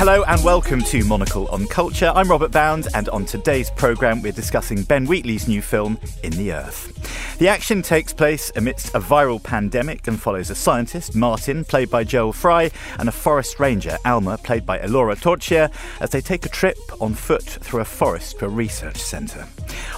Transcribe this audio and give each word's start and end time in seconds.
Hello 0.00 0.24
and 0.28 0.42
welcome 0.42 0.80
to 0.84 1.04
Monocle 1.04 1.46
on 1.48 1.66
Culture. 1.66 2.10
I'm 2.14 2.30
Robert 2.30 2.50
Bound, 2.50 2.88
and 2.94 3.10
on 3.10 3.26
today's 3.26 3.70
programme, 3.70 4.22
we're 4.22 4.32
discussing 4.32 4.82
Ben 4.82 5.04
Wheatley's 5.04 5.46
new 5.46 5.60
film, 5.60 5.98
In 6.22 6.32
the 6.32 6.54
Earth. 6.54 6.99
The 7.40 7.48
action 7.48 7.80
takes 7.80 8.12
place 8.12 8.52
amidst 8.54 8.94
a 8.94 9.00
viral 9.00 9.42
pandemic 9.42 10.06
and 10.06 10.20
follows 10.20 10.50
a 10.50 10.54
scientist, 10.54 11.14
Martin, 11.14 11.64
played 11.64 11.88
by 11.88 12.04
Joel 12.04 12.34
Fry, 12.34 12.70
and 12.98 13.08
a 13.08 13.12
forest 13.12 13.58
ranger, 13.58 13.96
Alma, 14.04 14.36
played 14.36 14.66
by 14.66 14.78
Ellora 14.78 15.16
Torchia, 15.16 15.72
as 16.00 16.10
they 16.10 16.20
take 16.20 16.44
a 16.44 16.50
trip 16.50 16.76
on 17.00 17.14
foot 17.14 17.44
through 17.44 17.80
a 17.80 17.86
forest 17.86 18.38
to 18.38 18.44
a 18.44 18.48
research 18.50 18.98
centre. 18.98 19.46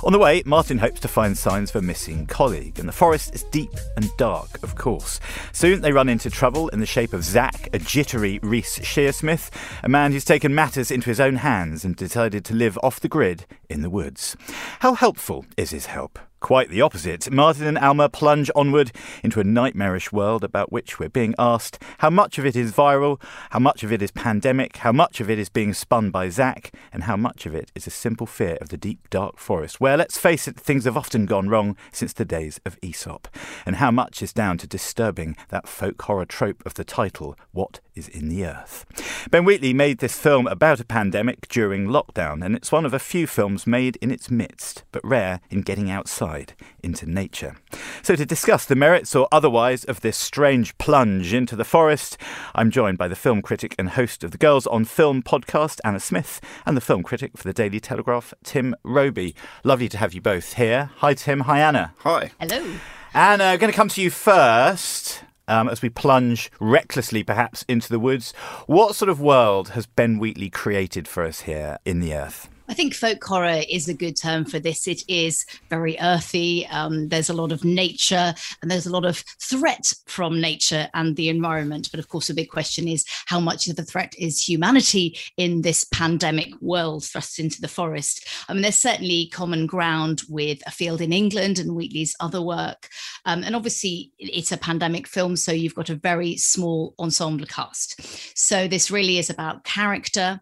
On 0.05 0.13
the 0.13 0.21
way, 0.21 0.45
Martin 0.47 0.79
hopes 0.79 1.01
to 1.01 1.09
find 1.09 1.37
signs 1.37 1.71
of 1.71 1.83
a 1.83 1.83
missing 1.83 2.27
colleague, 2.27 2.79
and 2.79 2.89
the 2.89 2.93
forest 2.93 3.35
is 3.35 3.43
deep 3.51 3.75
and 3.97 4.09
dark, 4.19 4.63
of 4.63 4.77
course. 4.77 5.19
Soon 5.51 5.81
they 5.81 5.91
run 5.91 6.09
into 6.09 6.31
trouble 6.31 6.69
in 6.69 6.79
the 6.79 6.87
shape 6.87 7.13
of 7.13 7.25
Zach, 7.25 7.69
a 7.73 7.81
jittery 7.81 8.39
Reece 8.45 8.79
Shearsmith, 8.79 9.51
a 9.83 9.89
man 9.89 10.13
who's 10.13 10.25
taken 10.25 10.55
matters 10.55 10.93
into 10.93 11.11
his 11.11 11.19
own 11.19 11.35
hands 11.35 11.85
and 11.85 11.97
decided 11.97 12.45
to 12.45 12.55
live 12.55 12.79
off 12.85 13.01
the 13.01 13.09
grid 13.09 13.47
in 13.69 13.83
the 13.83 13.91
woods. 13.91 14.37
How 14.79 14.95
helpful 14.95 15.45
is 15.57 15.71
his 15.71 15.87
help? 15.87 16.21
Quite 16.43 16.71
the 16.71 16.81
opposite. 16.81 17.31
Martin 17.31 17.69
and 17.69 17.79
Alma 17.79 18.09
plunge 18.09 18.51
onward 18.57 18.91
into 19.23 19.39
a 19.39 19.45
nightmarish 19.45 20.11
world 20.11 20.43
about 20.43 20.73
which 20.73 20.99
we're 20.99 21.09
being 21.09 21.37
asked 21.39 21.81
how 21.99 22.11
much 22.11 22.37
of 22.37 22.45
it 22.45 22.57
is 22.57 22.73
viral, 22.73 23.23
how 23.51 23.61
much 23.61 23.85
of 23.85 23.93
it 23.93 24.03
is 24.03 24.11
pandemic, 24.11 24.79
how 24.79 24.91
much 24.91 25.21
of 25.21 25.31
it 25.31 25.39
is 25.39 25.49
being 25.49 25.73
spun 25.73 26.11
by 26.11 26.29
Zach, 26.29 26.75
and 26.93 27.05
how 27.05 27.17
much 27.17 27.47
of 27.47 27.55
it 27.55 27.71
is 27.77 27.87
a 27.87 27.91
simple 27.91 28.27
fear 28.27 28.59
of 28.61 28.71
the 28.71 28.77
deep, 28.77 29.09
dark 29.09 29.39
forest, 29.39 29.81
where, 29.81 29.97
let's 29.97 30.19
face 30.19 30.49
it, 30.49 30.59
things 30.59 30.85
have 30.85 30.97
often 30.97 31.27
gone 31.27 31.49
wrong 31.49 31.77
since 31.93 32.13
the 32.13 32.25
days 32.25 32.61
of 32.67 32.77
Aesop, 32.83 33.29
and 33.65 33.77
how 33.77 33.93
much 33.93 34.21
is 34.21 34.33
down 34.33 34.59
to 34.59 34.67
disturbing 34.67 35.37
that 35.51 35.69
folk 35.69 36.03
horror 36.03 36.27
trope 36.27 36.67
of 36.67 36.75
the 36.75 36.85
title, 36.85 37.37
What 37.53 37.79
is 37.95 38.09
in 38.09 38.29
the 38.29 38.45
Earth. 38.45 38.87
Ben 39.31 39.45
Wheatley 39.45 39.73
made 39.73 39.99
this 39.99 40.19
film 40.19 40.47
about 40.47 40.81
a 40.81 40.85
pandemic 40.85 41.49
during 41.49 41.87
lockdown, 41.87 42.45
and 42.45 42.57
it's 42.57 42.73
one 42.73 42.85
of 42.85 42.95
a 42.95 42.99
few 42.99 43.27
films 43.27 43.67
made 43.67 43.97
in 43.97 44.11
its 44.11 44.31
midst, 44.31 44.85
but 44.93 45.05
rare 45.05 45.41
in 45.51 45.63
getting 45.63 45.91
outside 45.91 46.55
into 46.83 47.07
nature. 47.07 47.57
So, 48.03 48.17
to 48.17 48.27
discuss 48.27 48.65
the 48.65 48.75
merits 48.75 49.15
or 49.15 49.29
otherwise 49.31 49.85
of 49.85 50.01
this 50.01 50.17
strange 50.17 50.77
plunge 50.79 51.33
into 51.33 51.57
the 51.57 51.65
forest, 51.65 52.19
I'm 52.55 52.71
joined 52.71 52.99
by 52.99 53.09
the 53.09 53.17
film 53.17 53.43
critic 53.43 53.75
and 53.79 53.91
host 53.91 54.25
of 54.25 54.31
the 54.31 54.39
Girls 54.39 54.67
on 54.67 54.85
Film 54.85 55.23
podcast, 55.23 55.81
Anna 55.85 56.01
Smith, 56.01 56.41
and 56.67 56.77
the 56.77 56.81
film 56.81 57.03
critic 57.03 57.37
for 57.37 57.45
the 57.45 57.53
Daily 57.53 57.81
Telegraph, 57.81 58.35
Tim 58.45 58.75
Robey. 58.83 59.35
Lovely 59.65 59.89
to 59.89 59.99
have 59.99 60.15
you 60.15 60.21
both 60.21 60.55
here. 60.55 60.91
Hi, 60.97 61.15
Tim. 61.15 61.41
Hi, 61.41 61.61
Anna. 61.61 61.95
Hi. 61.99 62.31
Hello. 62.41 62.79
Anna, 63.15 63.45
I'm 63.45 63.59
going 63.59 63.71
to 63.71 63.77
come 63.77 63.89
to 63.89 64.01
you 64.01 64.11
first. 64.11 65.23
Um, 65.53 65.69
as 65.69 65.83
we 65.83 65.91
plunge 65.91 66.51
recklessly, 66.61 67.23
perhaps, 67.23 67.63
into 67.69 67.91
the 67.91 67.99
woods. 67.99 68.33
What 68.67 68.97
sort 68.97 69.11
of 69.11 69.21
world 69.21 69.71
has 69.71 69.85
Ben 69.85 70.19
Wheatley 70.19 70.49
created 70.49 71.07
for 71.07 71.25
us 71.25 71.43
here 71.43 71.77
in 71.85 72.01
the 72.01 72.15
earth? 72.15 72.49
I 72.73 72.75
think 72.75 72.95
folk 72.95 73.23
horror 73.23 73.61
is 73.69 73.87
a 73.87 73.93
good 73.93 74.17
term 74.17 74.47
for 74.47 74.59
this. 74.59 74.89
It 74.89 75.03
is 75.07 75.45
very 75.69 75.99
earthy. 76.01 76.67
Um, 76.69 77.09
there's 77.09 77.29
a 77.29 77.35
lot 77.35 77.53
of 77.53 77.67
nature 77.67 78.33
and 78.63 78.71
there's 78.71 78.87
a 78.87 78.91
lot 78.91 79.05
of 79.05 79.23
threat 79.43 79.93
from 80.07 80.41
nature 80.41 80.89
and 80.95 81.15
the 81.15 81.29
environment. 81.29 81.91
But 81.91 82.01
of 82.01 82.09
course, 82.09 82.29
the 82.29 82.35
big 82.35 82.49
question 82.49 82.89
is 82.89 83.05
how 83.27 83.41
much 83.41 83.69
of 83.69 83.77
the 83.77 83.85
threat 83.85 84.15
is 84.19 84.43
humanity 84.43 85.19
in 85.37 85.61
this 85.61 85.85
pandemic 85.93 86.55
world 86.63 87.05
thrust 87.05 87.39
into 87.39 87.61
the 87.61 87.69
forest? 87.69 88.27
I 88.49 88.55
mean, 88.55 88.63
there's 88.63 88.77
certainly 88.77 89.29
common 89.29 89.67
ground 89.67 90.23
with 90.31 90.63
A 90.67 90.71
Field 90.71 91.03
in 91.03 91.13
England 91.13 91.59
and 91.59 91.75
Wheatley's 91.75 92.17
other 92.21 92.41
work. 92.41 92.89
Um, 93.27 93.45
and 93.45 93.55
obviously, 93.55 94.13
it's 94.19 94.51
a 94.51 94.57
pandemic 94.57 95.07
film, 95.07 95.37
so 95.37 95.53
you've 95.53 95.75
got 95.75 95.91
a 95.91 95.95
very 95.95 96.39
small 96.39 96.95
ensemble 96.99 97.45
cast. 97.45 98.01
So 98.35 98.67
this 98.67 98.91
really 98.91 99.19
is 99.19 99.29
about 99.29 99.65
character 99.65 100.41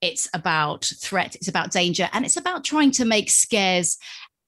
it's 0.00 0.28
about 0.34 0.90
threat, 1.00 1.34
it's 1.34 1.48
about 1.48 1.72
danger, 1.72 2.08
and 2.12 2.24
it's 2.24 2.36
about 2.36 2.64
trying 2.64 2.90
to 2.92 3.04
make 3.04 3.30
scares 3.30 3.98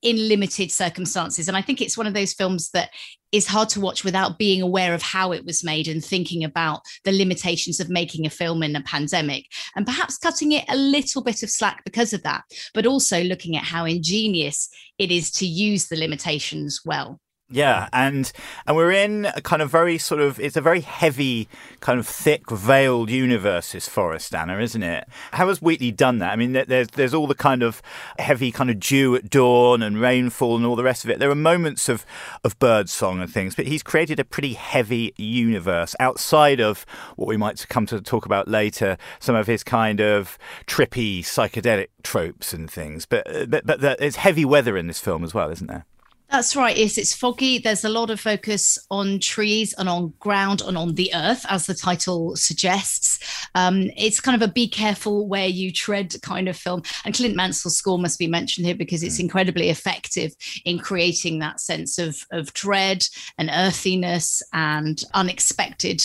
in 0.01 0.27
limited 0.27 0.71
circumstances. 0.71 1.47
And 1.47 1.55
I 1.55 1.61
think 1.61 1.81
it's 1.81 1.97
one 1.97 2.07
of 2.07 2.13
those 2.13 2.33
films 2.33 2.71
that 2.71 2.89
is 3.31 3.47
hard 3.47 3.69
to 3.69 3.79
watch 3.79 4.03
without 4.03 4.37
being 4.37 4.61
aware 4.61 4.93
of 4.93 5.01
how 5.01 5.31
it 5.31 5.45
was 5.45 5.63
made 5.63 5.87
and 5.87 6.03
thinking 6.03 6.43
about 6.43 6.81
the 7.05 7.11
limitations 7.11 7.79
of 7.79 7.89
making 7.89 8.25
a 8.25 8.29
film 8.29 8.63
in 8.63 8.75
a 8.75 8.81
pandemic 8.81 9.45
and 9.75 9.85
perhaps 9.85 10.17
cutting 10.17 10.51
it 10.51 10.65
a 10.67 10.75
little 10.75 11.23
bit 11.23 11.43
of 11.43 11.49
slack 11.49 11.83
because 11.85 12.13
of 12.13 12.23
that, 12.23 12.43
but 12.73 12.85
also 12.85 13.23
looking 13.23 13.55
at 13.55 13.63
how 13.63 13.85
ingenious 13.85 14.69
it 14.97 15.11
is 15.11 15.31
to 15.31 15.45
use 15.45 15.87
the 15.87 15.95
limitations 15.95 16.81
well. 16.83 17.19
Yeah, 17.53 17.89
and 17.91 18.31
and 18.65 18.77
we're 18.77 18.91
in 18.91 19.25
a 19.25 19.41
kind 19.41 19.61
of 19.61 19.69
very 19.69 19.97
sort 19.97 20.21
of 20.21 20.39
it's 20.39 20.55
a 20.55 20.61
very 20.61 20.79
heavy, 20.79 21.49
kind 21.81 21.99
of 21.99 22.07
thick, 22.07 22.49
veiled 22.49 23.09
universe. 23.09 23.73
This 23.73 23.89
forest, 23.89 24.33
Anna, 24.33 24.57
isn't 24.59 24.81
it? 24.81 25.05
How 25.33 25.49
has 25.49 25.61
Wheatley 25.61 25.91
done 25.91 26.19
that? 26.19 26.31
I 26.31 26.37
mean, 26.37 26.53
there's 26.53 26.87
there's 26.87 27.13
all 27.13 27.27
the 27.27 27.35
kind 27.35 27.61
of 27.61 27.81
heavy 28.17 28.53
kind 28.53 28.69
of 28.69 28.79
dew 28.79 29.15
at 29.15 29.29
dawn 29.29 29.81
and 29.81 29.99
rainfall 29.99 30.55
and 30.55 30.65
all 30.65 30.77
the 30.77 30.83
rest 30.83 31.03
of 31.03 31.09
it. 31.09 31.19
There 31.19 31.29
are 31.29 31.35
moments 31.35 31.89
of 31.89 32.05
of 32.45 32.57
bird 32.57 32.89
song 32.89 33.19
and 33.19 33.31
things, 33.31 33.53
but 33.53 33.67
he's 33.67 33.83
created 33.83 34.17
a 34.17 34.23
pretty 34.23 34.53
heavy 34.53 35.13
universe 35.17 35.93
outside 35.99 36.61
of 36.61 36.85
what 37.17 37.27
we 37.27 37.35
might 37.35 37.67
come 37.67 37.85
to 37.87 37.99
talk 37.99 38.25
about 38.25 38.47
later. 38.47 38.97
Some 39.19 39.35
of 39.35 39.47
his 39.47 39.61
kind 39.61 39.99
of 39.99 40.37
trippy 40.67 41.19
psychedelic 41.19 41.87
tropes 42.01 42.53
and 42.53 42.71
things, 42.71 43.05
but 43.05 43.49
but, 43.49 43.65
but 43.65 43.81
there's 43.81 44.15
heavy 44.15 44.45
weather 44.45 44.77
in 44.77 44.87
this 44.87 45.01
film 45.01 45.25
as 45.25 45.33
well, 45.33 45.49
isn't 45.49 45.67
there? 45.67 45.85
That's 46.31 46.55
right. 46.55 46.77
Yes, 46.77 46.97
it's 46.97 47.13
foggy. 47.13 47.57
There's 47.57 47.83
a 47.83 47.89
lot 47.89 48.09
of 48.09 48.17
focus 48.17 48.79
on 48.89 49.19
trees 49.19 49.73
and 49.77 49.89
on 49.89 50.13
ground 50.19 50.61
and 50.65 50.77
on 50.77 50.95
the 50.95 51.11
earth, 51.13 51.45
as 51.49 51.65
the 51.65 51.73
title 51.73 52.37
suggests. 52.37 53.19
Um, 53.53 53.91
it's 53.97 54.21
kind 54.21 54.41
of 54.41 54.49
a 54.49 54.51
be 54.51 54.69
careful 54.69 55.27
where 55.27 55.47
you 55.47 55.73
tread 55.73 56.15
kind 56.21 56.47
of 56.47 56.55
film. 56.55 56.83
And 57.03 57.13
Clint 57.13 57.35
Mansell's 57.35 57.75
score 57.75 57.99
must 57.99 58.17
be 58.17 58.27
mentioned 58.27 58.65
here 58.65 58.75
because 58.75 59.03
it's 59.03 59.17
hmm. 59.17 59.23
incredibly 59.23 59.69
effective 59.69 60.33
in 60.63 60.79
creating 60.79 61.39
that 61.39 61.59
sense 61.59 61.99
of, 61.99 62.25
of 62.31 62.53
dread 62.53 63.03
and 63.37 63.49
earthiness 63.51 64.41
and 64.53 65.03
unexpected 65.13 66.01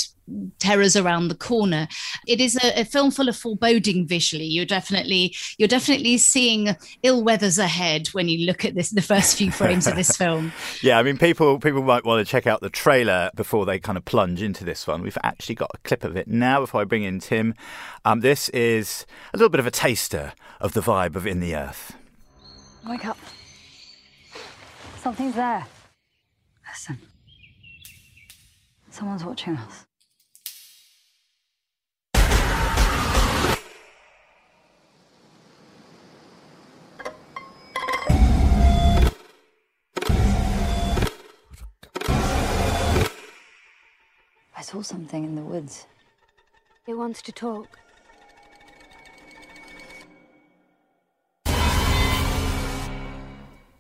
terrors 0.59 0.97
around 0.97 1.29
the 1.29 1.35
corner. 1.35 1.89
It 2.27 2.41
is 2.41 2.57
a, 2.57 2.81
a, 2.81 2.85
film 2.85 3.11
full 3.11 3.29
of 3.29 3.37
foreboding 3.37 4.07
visually. 4.07 4.45
You're 4.45 4.67
definitely 4.67 5.35
you're 5.59 5.69
definitely 5.69 6.19
seeing 6.19 6.77
ill 7.03 7.23
weathers 7.23 7.59
ahead 7.59 8.09
when 8.09 8.29
you 8.29 8.47
look 8.47 8.65
at 8.65 8.75
this 8.75 8.91
the 8.91 9.03
first 9.03 9.37
few 9.37 9.51
frames 9.51 9.87
of 9.87 9.95
this 9.95 10.17
film. 10.17 10.53
Yeah, 10.83 10.99
I 10.99 11.03
mean 11.03 11.19
people 11.19 11.59
people 11.59 11.83
might 11.83 12.05
want 12.05 12.27
to 12.27 12.31
check 12.31 12.47
out 12.47 12.61
the 12.61 12.71
trailer 12.71 13.31
before 13.35 13.67
they 13.67 13.79
kind 13.79 13.97
of 13.97 14.05
plunge 14.05 14.43
into 14.43 14.65
this 14.65 14.87
one. 14.87 15.03
We've 15.03 15.19
actually 15.23 15.55
got 15.55 15.71
a 15.75 15.79
clip 15.79 16.05
of 16.05 16.17
it 16.17 16.29
now 16.29 16.61
before 16.61 16.81
I 16.81 16.85
bring 16.85 17.05
in 17.05 17.21
Tim. 17.21 17.55
Um, 18.05 18.21
this 18.21 18.49
is 18.51 19.07
a 19.33 19.37
little 19.37 19.49
bit 19.49 19.61
of 19.61 19.67
a 19.67 19.71
taster 19.71 20.33
of 20.61 20.73
the 20.73 20.81
vibe 20.81 21.17
of 21.17 21.27
In 21.27 21.41
the 21.41 21.55
Earth. 21.55 21.97
Wake 22.87 23.05
up. 23.05 23.19
Something's 24.99 25.35
there. 25.35 25.67
Listen. 26.69 26.99
Someone's 28.91 29.25
watching 29.25 29.57
us. 29.57 29.87
Saw 44.63 44.83
something 44.83 45.25
in 45.25 45.37
the 45.37 45.43
woods. 45.43 45.87
It 46.87 46.95
wants 46.95 47.21
to 47.23 47.33
talk. 47.33 47.79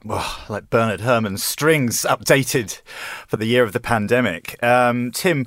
Well, 0.04 0.36
like 0.48 0.70
Bernard 0.70 1.00
Herrmann's 1.00 1.42
strings 1.42 2.02
updated 2.02 2.80
for 3.26 3.36
the 3.36 3.46
year 3.46 3.64
of 3.64 3.72
the 3.72 3.80
pandemic. 3.80 4.62
Um, 4.62 5.10
Tim, 5.10 5.46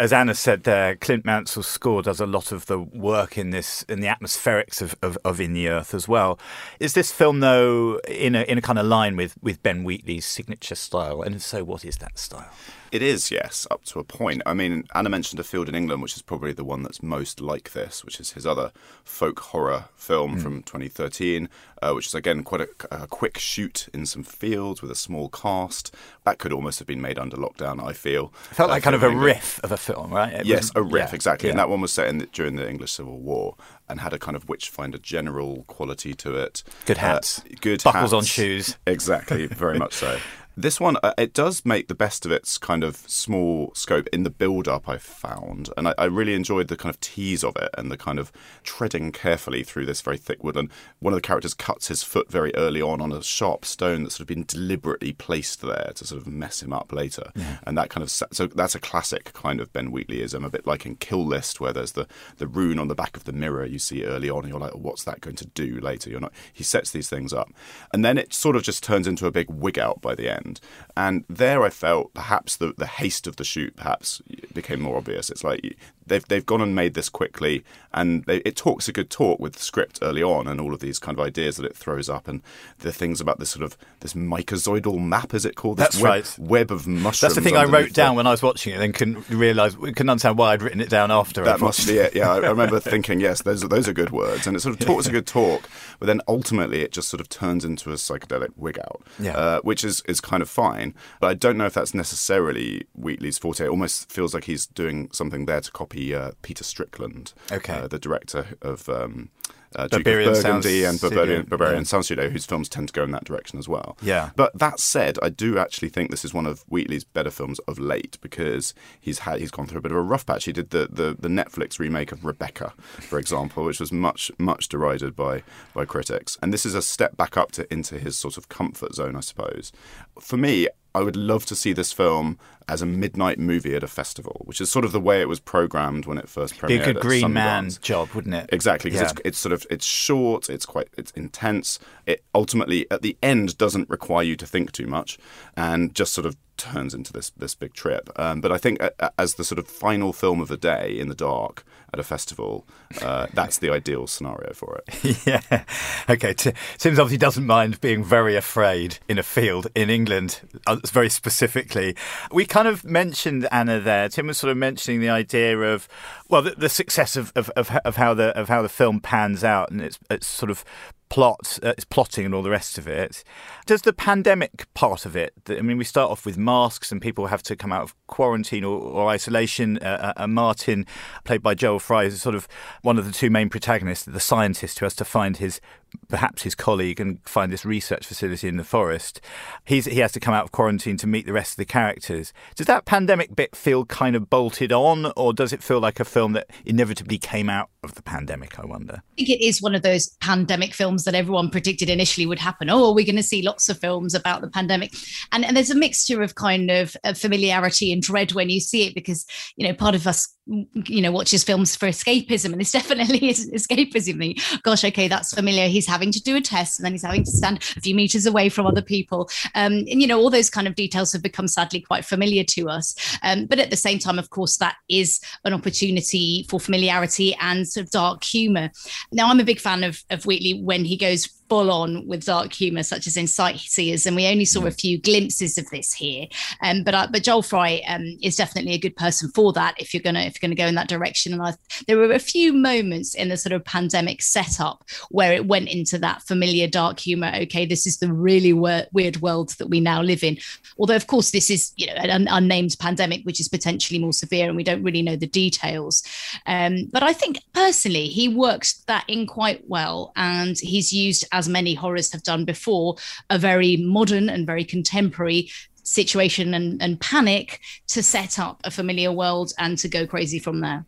as 0.00 0.12
Anna 0.12 0.34
said 0.34 0.64
there, 0.64 0.96
Clint 0.96 1.24
Mansell's 1.24 1.68
score 1.68 2.02
does 2.02 2.18
a 2.18 2.26
lot 2.26 2.50
of 2.50 2.66
the 2.66 2.78
work 2.78 3.38
in 3.38 3.50
this, 3.50 3.84
in 3.84 4.00
the 4.00 4.08
atmospherics 4.08 4.82
of, 4.82 4.96
of, 5.00 5.16
of, 5.24 5.40
In 5.40 5.52
the 5.52 5.68
Earth 5.68 5.94
as 5.94 6.08
well. 6.08 6.40
Is 6.80 6.94
this 6.94 7.12
film, 7.12 7.38
though, 7.38 8.00
in 8.08 8.34
a, 8.34 8.42
in 8.42 8.58
a 8.58 8.62
kind 8.62 8.80
of 8.80 8.86
line 8.86 9.14
with, 9.14 9.36
with 9.42 9.62
Ben 9.62 9.84
Wheatley's 9.84 10.24
signature 10.24 10.74
style? 10.74 11.22
And 11.22 11.36
if 11.36 11.42
so, 11.42 11.62
what 11.62 11.84
is 11.84 11.98
that 11.98 12.18
style? 12.18 12.50
It 12.92 13.02
is, 13.02 13.30
yes, 13.30 13.66
up 13.70 13.84
to 13.84 14.00
a 14.00 14.04
point. 14.04 14.42
I 14.44 14.52
mean, 14.52 14.84
Anna 14.94 15.08
mentioned 15.08 15.38
A 15.38 15.44
Field 15.44 15.68
in 15.68 15.74
England, 15.76 16.02
which 16.02 16.16
is 16.16 16.22
probably 16.22 16.52
the 16.52 16.64
one 16.64 16.82
that's 16.82 17.02
most 17.02 17.40
like 17.40 17.72
this, 17.72 18.04
which 18.04 18.18
is 18.18 18.32
his 18.32 18.46
other 18.46 18.72
folk 19.04 19.38
horror 19.38 19.84
film 19.94 20.36
mm. 20.36 20.42
from 20.42 20.62
2013, 20.64 21.48
uh, 21.80 21.92
which 21.92 22.08
is 22.08 22.14
again 22.14 22.42
quite 22.42 22.62
a, 22.62 22.68
a, 22.90 23.06
quick 23.06 23.38
shoot 23.38 23.88
in 23.94 24.06
some 24.06 24.24
fields 24.24 24.82
with 24.82 24.90
a 24.90 24.96
small 24.96 25.28
cast. 25.28 25.94
That 26.24 26.38
could 26.38 26.52
almost 26.52 26.80
have 26.80 26.88
been 26.88 27.00
made 27.00 27.18
under 27.18 27.36
lockdown, 27.36 27.82
I 27.82 27.92
feel. 27.92 28.32
It 28.50 28.56
felt 28.56 28.70
like 28.70 28.82
kind 28.82 28.96
of 28.96 29.04
a 29.04 29.10
riff 29.10 29.60
of 29.62 29.70
a 29.70 29.76
film, 29.76 30.10
right? 30.12 30.32
It 30.32 30.46
yes, 30.46 30.62
was, 30.62 30.72
a 30.74 30.82
riff, 30.82 31.10
yeah, 31.10 31.14
exactly. 31.14 31.48
Yeah. 31.48 31.52
And 31.52 31.58
that 31.60 31.68
one 31.68 31.80
was 31.80 31.92
set 31.92 32.08
in 32.08 32.18
the, 32.18 32.26
during 32.26 32.56
the 32.56 32.68
English 32.68 32.92
Civil 32.92 33.20
War 33.20 33.54
and 33.88 34.00
had 34.00 34.12
a 34.12 34.18
kind 34.18 34.36
of 34.36 34.48
Witchfinder 34.48 34.98
general 34.98 35.64
quality 35.68 36.14
to 36.14 36.34
it. 36.36 36.64
Good 36.86 36.98
hats. 36.98 37.40
Uh, 37.40 37.54
good 37.60 37.82
Buckles 37.84 38.10
hats. 38.10 38.12
on 38.12 38.24
shoes. 38.24 38.76
Exactly, 38.86 39.46
very 39.46 39.78
much 39.78 39.94
so. 39.94 40.18
This 40.60 40.78
one, 40.78 40.98
uh, 41.02 41.14
it 41.16 41.32
does 41.32 41.64
make 41.64 41.88
the 41.88 41.94
best 41.94 42.26
of 42.26 42.32
its 42.32 42.58
kind 42.58 42.84
of 42.84 42.96
small 43.06 43.72
scope 43.74 44.06
in 44.12 44.24
the 44.24 44.30
build 44.30 44.68
up, 44.68 44.90
I 44.90 44.98
found. 44.98 45.70
And 45.74 45.88
I, 45.88 45.94
I, 45.96 46.04
really 46.04 46.34
enjoyed 46.34 46.68
the 46.68 46.76
kind 46.76 46.94
of 46.94 47.00
tease 47.00 47.42
of 47.42 47.56
it 47.56 47.70
and 47.78 47.90
the 47.90 47.96
kind 47.96 48.18
of 48.18 48.30
treading 48.62 49.10
carefully 49.10 49.62
through 49.62 49.86
this 49.86 50.02
very 50.02 50.18
thick 50.18 50.44
woodland. 50.44 50.70
One 50.98 51.14
of 51.14 51.16
the 51.16 51.26
characters 51.26 51.54
cuts 51.54 51.88
his 51.88 52.02
foot 52.02 52.30
very 52.30 52.54
early 52.56 52.82
on 52.82 53.00
on 53.00 53.10
a 53.10 53.22
sharp 53.22 53.64
stone 53.64 54.02
that's 54.02 54.16
sort 54.16 54.22
of 54.22 54.26
been 54.26 54.44
deliberately 54.46 55.14
placed 55.14 55.62
there 55.62 55.92
to 55.94 56.06
sort 56.06 56.20
of 56.20 56.26
mess 56.26 56.62
him 56.62 56.74
up 56.74 56.92
later. 56.92 57.32
Yeah. 57.34 57.60
And 57.66 57.78
that 57.78 57.88
kind 57.88 58.02
of, 58.02 58.10
so 58.10 58.46
that's 58.46 58.74
a 58.74 58.80
classic 58.80 59.32
kind 59.32 59.62
of 59.62 59.72
Ben 59.72 59.90
Wheatleyism, 59.90 60.44
a 60.44 60.50
bit 60.50 60.66
like 60.66 60.84
in 60.84 60.96
Kill 60.96 61.24
List, 61.24 61.62
where 61.62 61.72
there's 61.72 61.92
the, 61.92 62.06
the 62.36 62.46
rune 62.46 62.78
on 62.78 62.88
the 62.88 62.94
back 62.94 63.16
of 63.16 63.24
the 63.24 63.32
mirror 63.32 63.64
you 63.64 63.78
see 63.78 64.04
early 64.04 64.28
on, 64.28 64.40
and 64.40 64.50
you're 64.50 64.60
like, 64.60 64.74
oh, 64.74 64.80
what's 64.80 65.04
that 65.04 65.22
going 65.22 65.36
to 65.36 65.46
do 65.46 65.80
later? 65.80 66.10
You're 66.10 66.20
not, 66.20 66.34
he 66.52 66.64
sets 66.64 66.90
these 66.90 67.08
things 67.08 67.32
up. 67.32 67.50
And 67.94 68.04
then 68.04 68.18
it 68.18 68.34
sort 68.34 68.56
of 68.56 68.62
just 68.62 68.82
turns 68.82 69.06
into 69.06 69.26
a 69.26 69.30
big 69.30 69.48
wig 69.48 69.78
out 69.78 70.02
by 70.02 70.14
the 70.14 70.28
end. 70.28 70.49
And 70.96 71.24
there 71.28 71.62
I 71.62 71.70
felt 71.70 72.14
perhaps 72.14 72.56
the, 72.56 72.72
the 72.76 72.86
haste 72.86 73.26
of 73.26 73.36
the 73.36 73.44
shoot 73.44 73.76
perhaps 73.76 74.22
became 74.52 74.80
more 74.80 74.96
obvious. 74.96 75.30
It's 75.30 75.44
like 75.44 75.76
they've 76.06 76.26
they've 76.26 76.46
gone 76.46 76.62
and 76.62 76.74
made 76.74 76.94
this 76.94 77.08
quickly, 77.08 77.64
and 77.92 78.24
they, 78.24 78.38
it 78.38 78.56
talks 78.56 78.88
a 78.88 78.92
good 78.92 79.10
talk 79.10 79.40
with 79.40 79.54
the 79.54 79.62
script 79.62 79.98
early 80.02 80.22
on, 80.22 80.46
and 80.46 80.60
all 80.60 80.72
of 80.72 80.80
these 80.80 80.98
kind 80.98 81.18
of 81.18 81.24
ideas 81.24 81.56
that 81.56 81.66
it 81.66 81.76
throws 81.76 82.08
up, 82.08 82.28
and 82.28 82.42
the 82.78 82.92
things 82.92 83.20
about 83.20 83.38
this 83.38 83.50
sort 83.50 83.64
of 83.64 83.76
this 84.00 84.14
mycorrhizal 84.14 85.00
map, 85.00 85.34
is 85.34 85.44
it 85.44 85.56
called? 85.56 85.78
This 85.78 85.88
That's 85.88 86.02
web, 86.02 86.10
right. 86.10 86.38
Web 86.38 86.70
of 86.70 86.86
mushrooms. 86.86 87.20
That's 87.20 87.34
the 87.34 87.40
thing 87.40 87.56
I 87.56 87.64
wrote 87.64 87.92
down 87.92 88.16
when 88.16 88.26
I 88.26 88.30
was 88.30 88.42
watching 88.42 88.74
it, 88.74 88.80
and 88.80 88.94
couldn't 88.94 89.28
realise, 89.28 89.74
couldn't 89.74 90.08
understand 90.08 90.38
why 90.38 90.52
I'd 90.52 90.62
written 90.62 90.80
it 90.80 90.88
down 90.88 91.10
after. 91.10 91.42
That 91.44 91.60
must 91.60 91.86
be 91.86 91.98
it. 91.98 92.14
Yeah, 92.14 92.32
I 92.32 92.36
remember 92.48 92.78
thinking, 92.80 93.20
yes, 93.20 93.42
those 93.42 93.64
are, 93.64 93.68
those 93.68 93.88
are 93.88 93.92
good 93.92 94.10
words, 94.10 94.46
and 94.46 94.56
it 94.56 94.60
sort 94.60 94.80
of 94.80 94.86
talks 94.86 95.06
a 95.06 95.10
good 95.10 95.26
talk, 95.26 95.68
but 95.98 96.06
then 96.06 96.20
ultimately 96.28 96.82
it 96.82 96.92
just 96.92 97.08
sort 97.08 97.20
of 97.20 97.28
turns 97.28 97.64
into 97.64 97.90
a 97.90 97.94
psychedelic 97.94 98.50
wig 98.56 98.78
out, 98.78 99.02
yeah. 99.18 99.36
uh, 99.36 99.60
which 99.62 99.84
is 99.84 100.02
is 100.06 100.20
kind 100.20 100.42
of 100.42 100.48
fine, 100.48 100.94
but 101.18 101.28
I 101.28 101.34
don't 101.34 101.56
know 101.56 101.66
if 101.66 101.74
that's 101.74 101.94
necessarily 101.94 102.86
Wheatley's 102.94 103.38
forte. 103.38 103.64
It 103.64 103.68
almost 103.68 104.10
feels 104.10 104.32
like 104.34 104.44
he's 104.44 104.66
doing 104.66 105.10
something 105.12 105.46
there 105.46 105.60
to 105.60 105.70
copy 105.72 106.14
uh, 106.14 106.32
Peter 106.42 106.64
Strickland, 106.64 107.32
okay. 107.50 107.79
Uh, 107.80 107.86
the 107.88 107.98
director 107.98 108.46
of 108.60 108.88
um, 108.90 109.30
uh, 109.74 109.88
Barbarian 109.88 110.28
of 110.28 110.34
Burgundy 110.42 110.82
Sounds 110.82 111.02
and 111.02 111.12
Berberian. 111.12 111.44
Berberian 111.48 111.76
Yeah. 111.78 111.82
Sound 111.84 112.04
Studio, 112.04 112.28
whose 112.28 112.44
films 112.44 112.68
tend 112.68 112.88
to 112.88 112.92
go 112.92 113.04
in 113.04 113.10
that 113.12 113.24
direction 113.24 113.58
as 113.58 113.68
well. 113.68 113.96
Yeah. 114.02 114.30
But 114.36 114.58
that 114.58 114.80
said, 114.80 115.16
I 115.22 115.30
do 115.30 115.58
actually 115.58 115.88
think 115.88 116.10
this 116.10 116.22
is 116.22 116.34
one 116.34 116.44
of 116.44 116.60
Wheatley's 116.68 117.04
better 117.04 117.30
films 117.30 117.58
of 117.60 117.78
late 117.78 118.18
because 118.20 118.74
he's 119.00 119.20
had 119.20 119.40
he's 119.40 119.50
gone 119.50 119.66
through 119.66 119.78
a 119.78 119.80
bit 119.80 119.92
of 119.92 119.96
a 119.98 120.02
rough 120.02 120.26
patch. 120.26 120.44
He 120.44 120.52
did 120.52 120.70
the, 120.70 120.88
the, 120.90 121.16
the 121.18 121.28
Netflix 121.28 121.78
remake 121.78 122.12
of 122.12 122.22
Rebecca, 122.22 122.74
for 122.98 123.18
example, 123.18 123.64
which 123.64 123.80
was 123.80 123.90
much 123.92 124.30
much 124.38 124.68
derided 124.68 125.16
by 125.16 125.42
by 125.72 125.86
critics. 125.86 126.36
And 126.42 126.52
this 126.52 126.66
is 126.66 126.74
a 126.74 126.82
step 126.82 127.16
back 127.16 127.38
up 127.38 127.50
to 127.52 127.72
into 127.72 127.98
his 127.98 128.14
sort 128.18 128.36
of 128.36 128.50
comfort 128.50 128.94
zone, 128.94 129.16
I 129.16 129.20
suppose. 129.20 129.72
For 130.20 130.36
me, 130.36 130.68
I 130.94 131.00
would 131.02 131.16
love 131.16 131.46
to 131.46 131.56
see 131.56 131.72
this 131.72 131.92
film 131.92 132.38
as 132.70 132.80
a 132.82 132.86
midnight 132.86 133.38
movie 133.38 133.74
at 133.74 133.82
a 133.82 133.88
festival, 133.88 134.42
which 134.44 134.60
is 134.60 134.70
sort 134.70 134.84
of 134.84 134.92
the 134.92 135.00
way 135.00 135.20
it 135.20 135.28
was 135.28 135.40
programmed 135.40 136.06
when 136.06 136.16
it 136.18 136.28
first 136.28 136.54
premiered. 136.56 136.68
Be 136.68 136.76
a 136.76 136.84
good 136.84 137.00
green 137.00 137.32
man 137.32 137.68
job, 137.82 138.08
wouldn't 138.14 138.34
it? 138.34 138.48
Exactly, 138.52 138.90
because 138.90 139.02
Yeah. 139.02 139.10
it's, 139.10 139.20
it's 139.24 139.38
sort 139.38 139.52
of 139.52 139.66
it's 139.68 139.84
short, 139.84 140.48
it's 140.48 140.64
quite 140.64 140.88
it's 140.96 141.10
intense. 141.12 141.78
It 142.06 142.22
ultimately 142.34 142.86
at 142.90 143.02
the 143.02 143.16
end 143.22 143.58
doesn't 143.58 143.90
require 143.90 144.22
you 144.22 144.36
to 144.36 144.46
think 144.46 144.70
too 144.72 144.86
much, 144.86 145.18
and 145.56 145.94
just 145.94 146.12
sort 146.14 146.26
of 146.26 146.36
turns 146.56 146.94
into 146.94 147.12
this 147.12 147.30
this 147.30 147.54
big 147.56 147.74
trip. 147.74 148.08
Um, 148.16 148.40
but 148.40 148.52
I 148.52 148.58
think 148.58 148.80
a- 148.80 148.92
a- 149.00 149.12
as 149.18 149.34
the 149.34 149.44
sort 149.44 149.58
of 149.58 149.66
final 149.66 150.12
film 150.12 150.40
of 150.40 150.48
the 150.48 150.56
day 150.56 150.96
in 150.98 151.08
the 151.08 151.14
dark 151.14 151.64
at 151.92 151.98
a 151.98 152.04
festival, 152.04 152.64
uh, 153.02 153.26
that's 153.34 153.58
the 153.58 153.70
ideal 153.70 154.06
scenario 154.06 154.52
for 154.52 154.80
it. 154.86 155.26
yeah. 155.26 155.64
Okay. 156.08 156.34
T- 156.34 156.52
Tim's 156.78 156.98
obviously 157.00 157.16
doesn't 157.18 157.46
mind 157.46 157.80
being 157.80 158.04
very 158.04 158.36
afraid 158.36 158.98
in 159.08 159.18
a 159.18 159.22
field 159.24 159.66
in 159.74 159.90
England, 159.90 160.40
uh, 160.68 160.76
very 160.86 161.08
specifically. 161.08 161.96
We 162.30 162.44
kind 162.60 162.68
of 162.68 162.84
mentioned 162.84 163.48
Anna 163.50 163.80
there. 163.80 164.10
Tim 164.10 164.26
was 164.26 164.36
sort 164.36 164.50
of 164.50 164.56
mentioning 164.58 165.00
the 165.00 165.08
idea 165.08 165.58
of, 165.58 165.88
well, 166.28 166.42
the, 166.42 166.50
the 166.50 166.68
success 166.68 167.16
of, 167.16 167.32
of, 167.34 167.48
of, 167.56 167.70
of 167.86 167.96
how 167.96 168.12
the 168.12 168.38
of 168.38 168.50
how 168.50 168.60
the 168.60 168.68
film 168.68 169.00
pans 169.00 169.42
out 169.42 169.70
and 169.70 169.80
its 169.80 169.98
its 170.10 170.26
sort 170.26 170.50
of 170.50 170.62
plot, 171.08 171.58
uh, 171.62 171.70
its 171.70 171.86
plotting, 171.86 172.26
and 172.26 172.34
all 172.34 172.42
the 172.42 172.50
rest 172.50 172.76
of 172.76 172.86
it. 172.86 173.24
Does 173.64 173.80
the 173.80 173.94
pandemic 173.94 174.66
part 174.74 175.06
of 175.06 175.16
it? 175.16 175.32
I 175.48 175.62
mean, 175.62 175.78
we 175.78 175.84
start 175.84 176.10
off 176.10 176.26
with 176.26 176.36
masks 176.36 176.92
and 176.92 177.00
people 177.00 177.28
have 177.28 177.42
to 177.44 177.56
come 177.56 177.72
out 177.72 177.82
of 177.82 177.99
quarantine 178.10 178.64
or, 178.64 178.78
or 178.78 179.08
isolation. 179.08 179.78
Uh, 179.78 180.12
uh, 180.16 180.26
Martin, 180.26 180.86
played 181.24 181.42
by 181.42 181.54
Joel 181.54 181.78
Fry, 181.78 182.04
is 182.04 182.20
sort 182.20 182.34
of 182.34 182.46
one 182.82 182.98
of 182.98 183.06
the 183.06 183.12
two 183.12 183.30
main 183.30 183.48
protagonists, 183.48 184.04
the 184.04 184.20
scientist 184.20 184.78
who 184.78 184.84
has 184.84 184.94
to 184.96 185.04
find 185.04 185.38
his 185.38 185.60
perhaps 186.08 186.42
his 186.42 186.54
colleague 186.54 187.00
and 187.00 187.18
find 187.24 187.52
this 187.52 187.64
research 187.64 188.06
facility 188.06 188.48
in 188.48 188.56
the 188.56 188.64
forest. 188.64 189.20
He's, 189.64 189.84
he 189.86 189.98
has 190.00 190.12
to 190.12 190.20
come 190.20 190.34
out 190.34 190.44
of 190.44 190.52
quarantine 190.52 190.96
to 190.98 191.06
meet 191.06 191.26
the 191.26 191.32
rest 191.32 191.52
of 191.52 191.56
the 191.56 191.64
characters. 191.64 192.32
Does 192.56 192.66
that 192.66 192.84
pandemic 192.84 193.34
bit 193.34 193.54
feel 193.56 193.84
kind 193.84 194.16
of 194.16 194.30
bolted 194.30 194.72
on, 194.72 195.12
or 195.16 195.32
does 195.32 195.52
it 195.52 195.62
feel 195.62 195.80
like 195.80 196.00
a 196.00 196.04
film 196.04 196.32
that 196.32 196.50
inevitably 196.64 197.18
came 197.18 197.48
out 197.48 197.70
of 197.82 197.94
the 197.94 198.02
pandemic? 198.02 198.58
I 198.58 198.66
wonder. 198.66 198.94
I 198.94 199.14
think 199.16 199.30
it 199.30 199.44
is 199.44 199.62
one 199.62 199.74
of 199.74 199.82
those 199.82 200.08
pandemic 200.20 200.74
films 200.74 201.04
that 201.04 201.14
everyone 201.14 201.50
predicted 201.50 201.88
initially 201.88 202.26
would 202.26 202.38
happen. 202.38 202.70
Oh, 202.70 202.92
we're 202.92 203.06
going 203.06 203.16
to 203.16 203.22
see 203.22 203.42
lots 203.42 203.68
of 203.68 203.78
films 203.78 204.14
about 204.14 204.40
the 204.40 204.48
pandemic, 204.48 204.92
and 205.32 205.44
and 205.44 205.56
there's 205.56 205.70
a 205.70 205.76
mixture 205.76 206.22
of 206.22 206.34
kind 206.34 206.70
of 206.70 206.96
uh, 207.04 207.14
familiarity 207.14 207.92
and 207.92 207.99
dread 208.00 208.32
when 208.32 208.50
you 208.50 208.60
see 208.60 208.86
it 208.86 208.94
because 208.94 209.26
you 209.56 209.66
know 209.66 209.74
part 209.74 209.94
of 209.94 210.06
us 210.06 210.34
you 210.46 211.00
know 211.00 211.12
watches 211.12 211.44
films 211.44 211.76
for 211.76 211.86
escapism, 211.86 212.52
and 212.52 212.60
this 212.60 212.72
definitely 212.80 213.28
isn't 213.28 213.54
escapism. 213.54 214.62
Gosh, 214.62 214.84
okay, 214.84 215.08
that's 215.08 215.34
familiar. 215.34 215.68
He's 215.68 215.86
having 215.86 216.12
to 216.12 216.22
do 216.22 216.36
a 216.36 216.40
test, 216.40 216.78
and 216.78 216.84
then 216.84 216.92
he's 216.92 217.02
having 217.02 217.24
to 217.24 217.30
stand 217.30 217.58
a 217.76 217.80
few 217.80 217.94
meters 217.94 218.26
away 218.26 218.48
from 218.48 218.66
other 218.66 218.82
people, 218.82 219.30
um, 219.54 219.72
and 219.72 220.00
you 220.00 220.06
know 220.06 220.18
all 220.18 220.30
those 220.30 220.50
kind 220.50 220.66
of 220.66 220.74
details 220.74 221.12
have 221.12 221.22
become 221.22 221.48
sadly 221.48 221.80
quite 221.80 222.04
familiar 222.04 222.44
to 222.44 222.68
us. 222.68 222.94
Um, 223.22 223.46
but 223.46 223.58
at 223.58 223.70
the 223.70 223.76
same 223.76 223.98
time, 223.98 224.18
of 224.18 224.30
course, 224.30 224.56
that 224.58 224.76
is 224.88 225.20
an 225.44 225.52
opportunity 225.52 226.46
for 226.48 226.60
familiarity 226.60 227.34
and 227.40 227.68
sort 227.68 227.84
of 227.84 227.90
dark 227.90 228.24
humor. 228.24 228.70
Now, 229.12 229.28
I'm 229.28 229.40
a 229.40 229.44
big 229.44 229.60
fan 229.60 229.84
of, 229.84 230.02
of 230.10 230.26
Wheatley 230.26 230.62
when 230.62 230.84
he 230.84 230.96
goes 230.96 231.28
full 231.50 231.70
on 231.70 232.06
with 232.06 232.24
dark 232.24 232.52
humor, 232.52 232.82
such 232.82 233.06
as 233.06 233.16
in 233.16 233.26
Sightseers, 233.26 234.06
and 234.06 234.16
we 234.16 234.26
only 234.26 234.44
saw 234.46 234.64
a 234.64 234.70
few 234.70 234.98
glimpses 234.98 235.58
of 235.58 235.68
this 235.70 235.92
here. 235.92 236.26
Um, 236.62 236.84
but 236.84 236.94
uh, 236.94 237.08
but 237.10 237.24
Joel 237.24 237.42
Fry 237.42 237.82
um, 237.88 238.16
is 238.22 238.36
definitely 238.36 238.72
a 238.72 238.78
good 238.78 238.96
person 238.96 239.30
for 239.34 239.52
that 239.52 239.74
if 239.78 239.92
you're 239.92 240.02
gonna 240.02 240.29
if 240.30 240.40
you're 240.40 240.48
gonna 240.48 240.56
go 240.56 240.66
in 240.66 240.74
that 240.76 240.88
direction. 240.88 241.32
And 241.32 241.42
I, 241.42 241.54
there 241.86 241.98
were 241.98 242.12
a 242.12 242.18
few 242.18 242.52
moments 242.52 243.14
in 243.14 243.28
the 243.28 243.36
sort 243.36 243.52
of 243.52 243.64
pandemic 243.64 244.22
setup 244.22 244.84
where 245.10 245.32
it 245.32 245.46
went 245.46 245.68
into 245.68 245.98
that 245.98 246.22
familiar 246.22 246.66
dark 246.66 247.00
humor. 247.00 247.32
Okay, 247.42 247.66
this 247.66 247.86
is 247.86 247.98
the 247.98 248.12
really 248.12 248.52
wor- 248.52 248.86
weird 248.92 249.20
world 249.20 249.50
that 249.58 249.68
we 249.68 249.80
now 249.80 250.02
live 250.02 250.22
in. 250.22 250.38
Although 250.78 250.96
of 250.96 251.06
course 251.06 251.30
this 251.30 251.50
is 251.50 251.72
you 251.76 251.86
know 251.86 251.94
an 251.94 252.28
unnamed 252.28 252.76
pandemic, 252.78 253.24
which 253.24 253.40
is 253.40 253.48
potentially 253.48 253.98
more 253.98 254.12
severe, 254.12 254.48
and 254.48 254.56
we 254.56 254.64
don't 254.64 254.82
really 254.82 255.02
know 255.02 255.16
the 255.16 255.26
details. 255.26 256.02
Um, 256.46 256.88
but 256.92 257.02
I 257.02 257.12
think 257.12 257.40
personally 257.52 258.06
he 258.06 258.28
works 258.28 258.82
that 258.86 259.04
in 259.08 259.26
quite 259.26 259.62
well, 259.68 260.12
and 260.16 260.58
he's 260.58 260.92
used 260.92 261.26
as 261.32 261.48
many 261.48 261.74
horrors 261.74 262.12
have 262.12 262.22
done 262.22 262.44
before, 262.44 262.96
a 263.28 263.38
very 263.38 263.76
modern 263.76 264.28
and 264.28 264.46
very 264.46 264.64
contemporary 264.64 265.50
situation 265.82 266.54
and, 266.54 266.80
and 266.82 267.00
panic 267.00 267.60
to 267.88 268.02
set 268.02 268.38
up 268.38 268.60
a 268.64 268.70
familiar 268.70 269.12
world 269.12 269.52
and 269.58 269.78
to 269.78 269.88
go 269.88 270.06
crazy 270.06 270.38
from 270.38 270.60
there. 270.60 270.84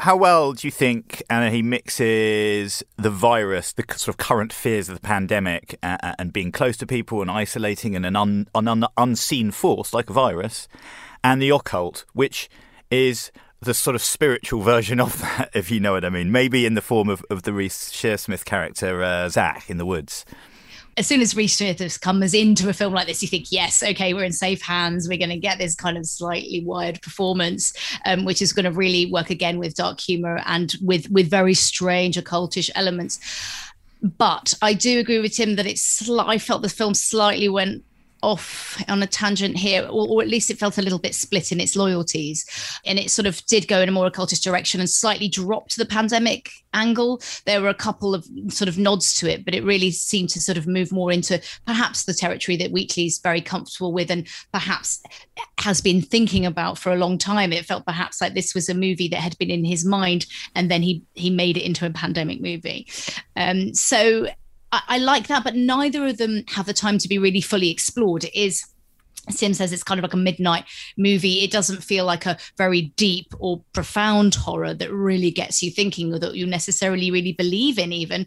How 0.00 0.16
well 0.16 0.52
do 0.52 0.66
you 0.66 0.70
think 0.70 1.22
Anna 1.30 1.50
he 1.50 1.62
mixes 1.62 2.82
the 2.96 3.10
virus, 3.10 3.72
the 3.72 3.84
sort 3.90 4.08
of 4.08 4.16
current 4.16 4.52
fears 4.52 4.88
of 4.88 4.96
the 4.96 5.00
pandemic, 5.00 5.78
uh, 5.82 6.14
and 6.18 6.32
being 6.32 6.50
close 6.50 6.76
to 6.78 6.86
people 6.86 7.22
and 7.22 7.30
isolating 7.30 7.94
and 7.94 8.04
an, 8.04 8.16
un, 8.16 8.48
an 8.54 8.66
un, 8.66 8.84
unseen 8.96 9.50
force 9.50 9.94
like 9.94 10.10
a 10.10 10.12
virus, 10.12 10.66
and 11.22 11.40
the 11.40 11.50
occult, 11.50 12.04
which 12.14 12.48
is 12.90 13.30
the 13.60 13.74
sort 13.74 13.94
of 13.94 14.02
spiritual 14.02 14.62
version 14.62 15.00
of 15.00 15.20
that, 15.20 15.50
if 15.54 15.70
you 15.70 15.80
know 15.80 15.92
what 15.92 16.04
I 16.04 16.08
mean. 16.08 16.32
Maybe 16.32 16.66
in 16.66 16.74
the 16.74 16.82
form 16.82 17.08
of, 17.08 17.24
of 17.30 17.42
the 17.42 17.52
Reece 17.52 17.92
Shearsmith 17.92 18.44
character 18.44 19.02
uh, 19.02 19.28
Zach 19.28 19.68
in 19.70 19.76
the 19.76 19.86
woods. 19.86 20.24
As 20.96 21.06
soon 21.06 21.20
as 21.20 21.34
Reece 21.34 21.56
Smith 21.56 22.00
comes 22.00 22.34
into 22.34 22.68
a 22.68 22.72
film 22.72 22.92
like 22.92 23.06
this, 23.06 23.22
you 23.22 23.28
think, 23.28 23.46
yes, 23.50 23.82
okay, 23.82 24.12
we're 24.12 24.24
in 24.24 24.32
safe 24.32 24.60
hands. 24.62 25.08
We're 25.08 25.18
going 25.18 25.30
to 25.30 25.38
get 25.38 25.58
this 25.58 25.74
kind 25.74 25.96
of 25.96 26.06
slightly 26.06 26.62
wired 26.64 27.00
performance, 27.02 27.72
um, 28.04 28.24
which 28.24 28.42
is 28.42 28.52
going 28.52 28.64
to 28.64 28.72
really 28.72 29.10
work 29.10 29.30
again 29.30 29.58
with 29.58 29.74
dark 29.74 30.00
humor 30.00 30.40
and 30.46 30.74
with 30.82 31.10
with 31.10 31.30
very 31.30 31.54
strange 31.54 32.16
occultish 32.16 32.70
elements. 32.74 33.18
But 34.02 34.54
I 34.62 34.72
do 34.74 34.98
agree 34.98 35.20
with 35.20 35.34
Tim 35.34 35.56
that 35.56 35.66
it's. 35.66 36.08
I 36.10 36.38
felt 36.38 36.62
the 36.62 36.68
film 36.68 36.94
slightly 36.94 37.48
went 37.48 37.84
off 38.22 38.82
on 38.88 39.02
a 39.02 39.06
tangent 39.06 39.56
here, 39.56 39.82
or, 39.84 40.08
or 40.08 40.22
at 40.22 40.28
least 40.28 40.50
it 40.50 40.58
felt 40.58 40.78
a 40.78 40.82
little 40.82 40.98
bit 40.98 41.14
split 41.14 41.52
in 41.52 41.60
its 41.60 41.76
loyalties. 41.76 42.44
And 42.84 42.98
it 42.98 43.10
sort 43.10 43.26
of 43.26 43.44
did 43.46 43.68
go 43.68 43.80
in 43.80 43.88
a 43.88 43.92
more 43.92 44.06
occultist 44.06 44.44
direction 44.44 44.80
and 44.80 44.88
slightly 44.88 45.28
dropped 45.28 45.76
the 45.76 45.86
pandemic 45.86 46.50
angle. 46.72 47.20
There 47.46 47.60
were 47.60 47.68
a 47.68 47.74
couple 47.74 48.14
of 48.14 48.26
sort 48.48 48.68
of 48.68 48.78
nods 48.78 49.14
to 49.14 49.30
it, 49.30 49.44
but 49.44 49.54
it 49.54 49.64
really 49.64 49.90
seemed 49.90 50.30
to 50.30 50.40
sort 50.40 50.58
of 50.58 50.66
move 50.66 50.92
more 50.92 51.12
into 51.12 51.40
perhaps 51.66 52.04
the 52.04 52.14
territory 52.14 52.56
that 52.56 52.72
Wheatley's 52.72 53.18
very 53.18 53.40
comfortable 53.40 53.92
with 53.92 54.10
and 54.10 54.28
perhaps 54.52 55.02
has 55.58 55.80
been 55.80 56.02
thinking 56.02 56.46
about 56.46 56.78
for 56.78 56.92
a 56.92 56.96
long 56.96 57.18
time. 57.18 57.52
It 57.52 57.66
felt 57.66 57.86
perhaps 57.86 58.20
like 58.20 58.34
this 58.34 58.54
was 58.54 58.68
a 58.68 58.74
movie 58.74 59.08
that 59.08 59.20
had 59.20 59.36
been 59.38 59.50
in 59.50 59.64
his 59.64 59.84
mind 59.84 60.26
and 60.54 60.70
then 60.70 60.82
he 60.82 61.02
he 61.14 61.30
made 61.30 61.56
it 61.56 61.64
into 61.64 61.86
a 61.86 61.90
pandemic 61.90 62.40
movie. 62.40 62.86
Um, 63.36 63.74
so 63.74 64.26
I, 64.72 64.82
I 64.88 64.98
like 64.98 65.26
that, 65.28 65.44
but 65.44 65.56
neither 65.56 66.06
of 66.06 66.18
them 66.18 66.44
have 66.48 66.66
the 66.66 66.72
time 66.72 66.98
to 66.98 67.08
be 67.08 67.18
really 67.18 67.40
fully 67.40 67.70
explored. 67.70 68.24
It 68.24 68.34
is 68.34 68.66
Tim 69.36 69.54
says 69.54 69.72
it's 69.72 69.82
kind 69.82 69.98
of 69.98 70.02
like 70.02 70.14
a 70.14 70.18
midnight 70.18 70.64
movie. 70.96 71.40
It 71.40 71.50
doesn't 71.50 71.84
feel 71.84 72.04
like 72.04 72.26
a 72.26 72.38
very 72.56 72.92
deep 72.96 73.32
or 73.38 73.62
profound 73.72 74.34
horror 74.34 74.74
that 74.74 74.92
really 74.92 75.30
gets 75.30 75.62
you 75.62 75.70
thinking 75.70 76.12
or 76.12 76.18
that 76.18 76.34
you 76.34 76.46
necessarily 76.46 77.10
really 77.10 77.32
believe 77.32 77.78
in, 77.78 77.92
even. 77.92 78.26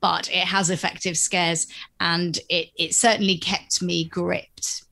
But 0.00 0.28
it 0.28 0.44
has 0.46 0.68
effective 0.68 1.16
scares, 1.16 1.66
and 1.98 2.38
it 2.50 2.68
it 2.78 2.94
certainly 2.94 3.38
kept 3.38 3.80
me 3.80 4.04
gripped. 4.04 4.82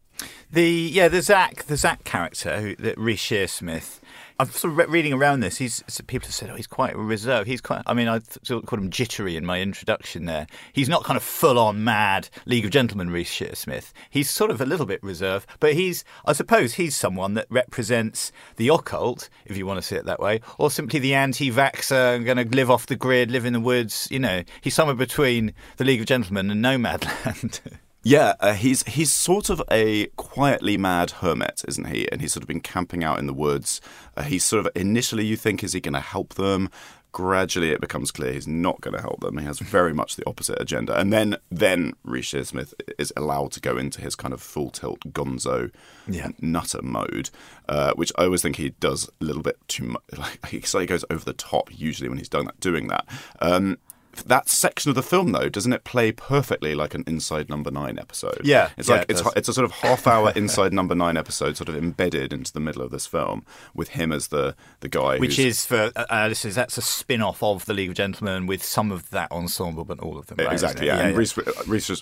The 0.51 0.71
yeah, 0.71 1.09
the 1.09 1.21
Zach 1.21 1.65
the 1.65 1.77
Zach 1.77 2.05
character, 2.05 2.61
who, 2.61 2.77
the 2.77 2.95
Reece 2.97 3.29
Shearsmith. 3.29 3.99
I'm 4.43 4.51
sort 4.51 4.77
of 4.77 4.91
reading 4.91 5.13
around 5.13 5.39
this. 5.39 5.59
He's 5.59 5.85
people 6.09 6.27
have 6.27 6.35
said, 6.35 6.51
oh, 6.51 6.57
he's 6.57 6.67
quite 6.67 6.97
reserved. 6.97 7.47
He's 7.47 7.61
quite. 7.61 7.83
I 7.87 7.95
mean, 7.95 8.09
I 8.09 8.19
sort 8.43 8.61
of 8.61 8.67
called 8.67 8.83
him 8.83 8.91
jittery 8.91 9.37
in 9.37 9.47
my 9.47 9.61
introduction. 9.61 10.25
There, 10.25 10.49
he's 10.73 10.89
not 10.89 11.05
kind 11.05 11.17
of 11.17 11.23
full 11.23 11.61
on 11.61 11.85
mad 11.85 12.29
League 12.45 12.65
of 12.65 12.73
Gentlemen 12.73 13.11
Reece 13.11 13.33
Shearsmith. 13.33 13.93
He's 14.11 14.29
sort 14.29 14.51
of 14.51 14.61
a 14.61 14.67
little 14.67 14.85
bit 14.85 15.01
reserved, 15.01 15.47
but 15.61 15.75
he's. 15.75 16.03
I 16.25 16.33
suppose 16.33 16.75
he's 16.75 16.97
someone 16.97 17.35
that 17.35 17.47
represents 17.51 18.33
the 18.57 18.69
occult, 18.69 19.29
if 19.47 19.57
you 19.57 19.65
want 19.65 19.79
to 19.79 19.87
see 19.87 19.95
it 19.95 20.07
that 20.07 20.19
way, 20.19 20.41
or 20.59 20.73
simply 20.73 20.99
the 20.99 21.15
anti-vaxxer, 21.15 22.25
going 22.25 22.37
to 22.39 22.57
live 22.57 22.69
off 22.69 22.87
the 22.87 22.97
grid, 22.97 23.31
live 23.31 23.47
in 23.47 23.53
the 23.53 23.61
woods. 23.61 24.09
You 24.11 24.19
know, 24.19 24.43
he's 24.61 24.75
somewhere 24.75 24.97
between 24.97 25.55
the 25.77 25.85
League 25.85 26.01
of 26.01 26.07
Gentlemen 26.07 26.51
and 26.51 26.65
Nomadland. 26.65 27.61
Yeah, 28.05 28.35
uh, 28.41 28.55
he's 28.55 28.83
he's 28.85 29.13
sort 29.13 29.49
of 29.49 29.63
a 29.71 30.07
quietly 30.17 30.77
mad 30.77 31.13
hermit, 31.13 31.63
isn't 31.69 31.87
he? 31.87 32.11
And 32.11 32.21
he's 32.21 32.33
sort 32.33 32.43
of 32.43 32.49
been 32.49 32.61
camping 32.61 33.05
out 33.05 33.19
in 33.19 33.27
the 33.27 33.33
woods. 33.33 33.81
Uh, 34.17 34.23
he's 34.23 34.45
sort 34.45 34.67
of 34.67 34.73
initially 34.77 35.25
you 35.25 35.37
think 35.37 35.63
is 35.63 35.73
he 35.73 35.81
going 35.81 35.95
to 35.95 36.01
help 36.01 36.35
them? 36.35 36.69
Gradually, 37.13 37.71
it 37.71 37.81
becomes 37.81 38.11
clear 38.11 38.33
he's 38.33 38.49
not 38.49 38.81
going 38.81 38.97
to 38.97 39.03
help 39.03 39.21
them. 39.21 39.37
He 39.37 39.45
has 39.45 39.59
very 39.59 39.93
much 39.93 40.17
the 40.17 40.27
opposite 40.27 40.61
agenda. 40.61 40.99
And 40.99 41.13
then 41.13 41.37
then 41.51 41.93
Reece 42.05 42.35
Smith 42.49 42.73
is 42.99 43.13
allowed 43.17 43.53
to 43.53 43.61
go 43.61 43.77
into 43.77 44.01
his 44.01 44.17
kind 44.17 44.33
of 44.35 44.41
full 44.43 44.71
tilt 44.71 45.01
Gonzo 45.13 45.71
Yeah. 46.09 46.29
nutter 46.41 46.81
mode, 46.83 47.29
uh, 47.69 47.93
which 47.95 48.11
I 48.17 48.25
always 48.25 48.41
think 48.43 48.57
he 48.57 48.71
does 48.81 49.11
a 49.21 49.25
little 49.25 49.43
bit 49.43 49.59
too 49.69 49.85
much. 49.85 50.03
Like 50.19 50.47
he 50.49 50.61
slightly 50.63 50.87
goes 50.87 51.05
over 51.11 51.25
the 51.25 51.35
top 51.35 51.69
usually 51.71 52.09
when 52.09 52.19
he's 52.19 52.31
done 52.31 52.47
that, 52.47 52.59
doing 52.61 52.89
that. 52.89 53.07
Um, 53.41 53.79
that 54.27 54.49
section 54.49 54.89
of 54.91 54.95
the 54.95 55.03
film, 55.03 55.33
though, 55.33 55.49
doesn't 55.49 55.73
it 55.73 55.85
play 55.85 56.13
perfectly 56.13 56.75
like 56.75 56.95
an 56.95 57.05
Inside 57.07 57.49
Number 57.49 57.71
Nine 57.71 57.99
episode? 57.99 58.41
Yeah, 58.45 58.71
it's 58.77 58.89
yeah, 58.89 58.97
like 58.97 59.03
it 59.05 59.11
it's 59.19 59.23
it's 59.37 59.49
a 59.49 59.53
sort 59.55 59.65
of 59.65 59.73
half-hour 59.73 60.33
Inside 60.37 60.73
Number 60.73 60.95
Nine 60.95 61.17
episode, 61.17 61.57
sort 61.57 61.69
of 61.69 61.77
embedded 61.77 62.33
into 62.33 62.53
the 62.53 62.61
middle 62.61 62.83
of 62.83 62.91
this 62.91 63.07
film, 63.07 63.45
with 63.75 63.91
him 63.91 64.13
as 64.13 64.29
the 64.29 64.55
the 64.81 64.89
guy, 64.89 65.19
Which 65.19 65.39
is 65.39 65.65
for 65.65 65.91
uh, 65.97 66.05
uh, 66.11 66.27
listeners, 66.29 66.55
that's 66.55 66.79
a 66.79 66.83
spin 66.83 67.23
off 67.23 67.43
of 67.43 67.65
the 67.67 67.75
League 67.75 67.89
of 67.91 67.95
Gentlemen 67.95 68.47
with 68.47 68.63
some 68.63 68.93
of 68.93 69.11
that 69.11 69.31
ensemble, 69.33 69.85
but 69.85 70.01
all 70.01 70.19
of 70.19 70.27
them. 70.27 70.39
right, 70.39 70.53
exactly, 70.53 70.87
it? 70.89 70.95
yeah. 70.95 71.07
and 71.07 71.17
Reece, 71.17 71.37
Reece 71.67 71.91
uh, 71.91 71.95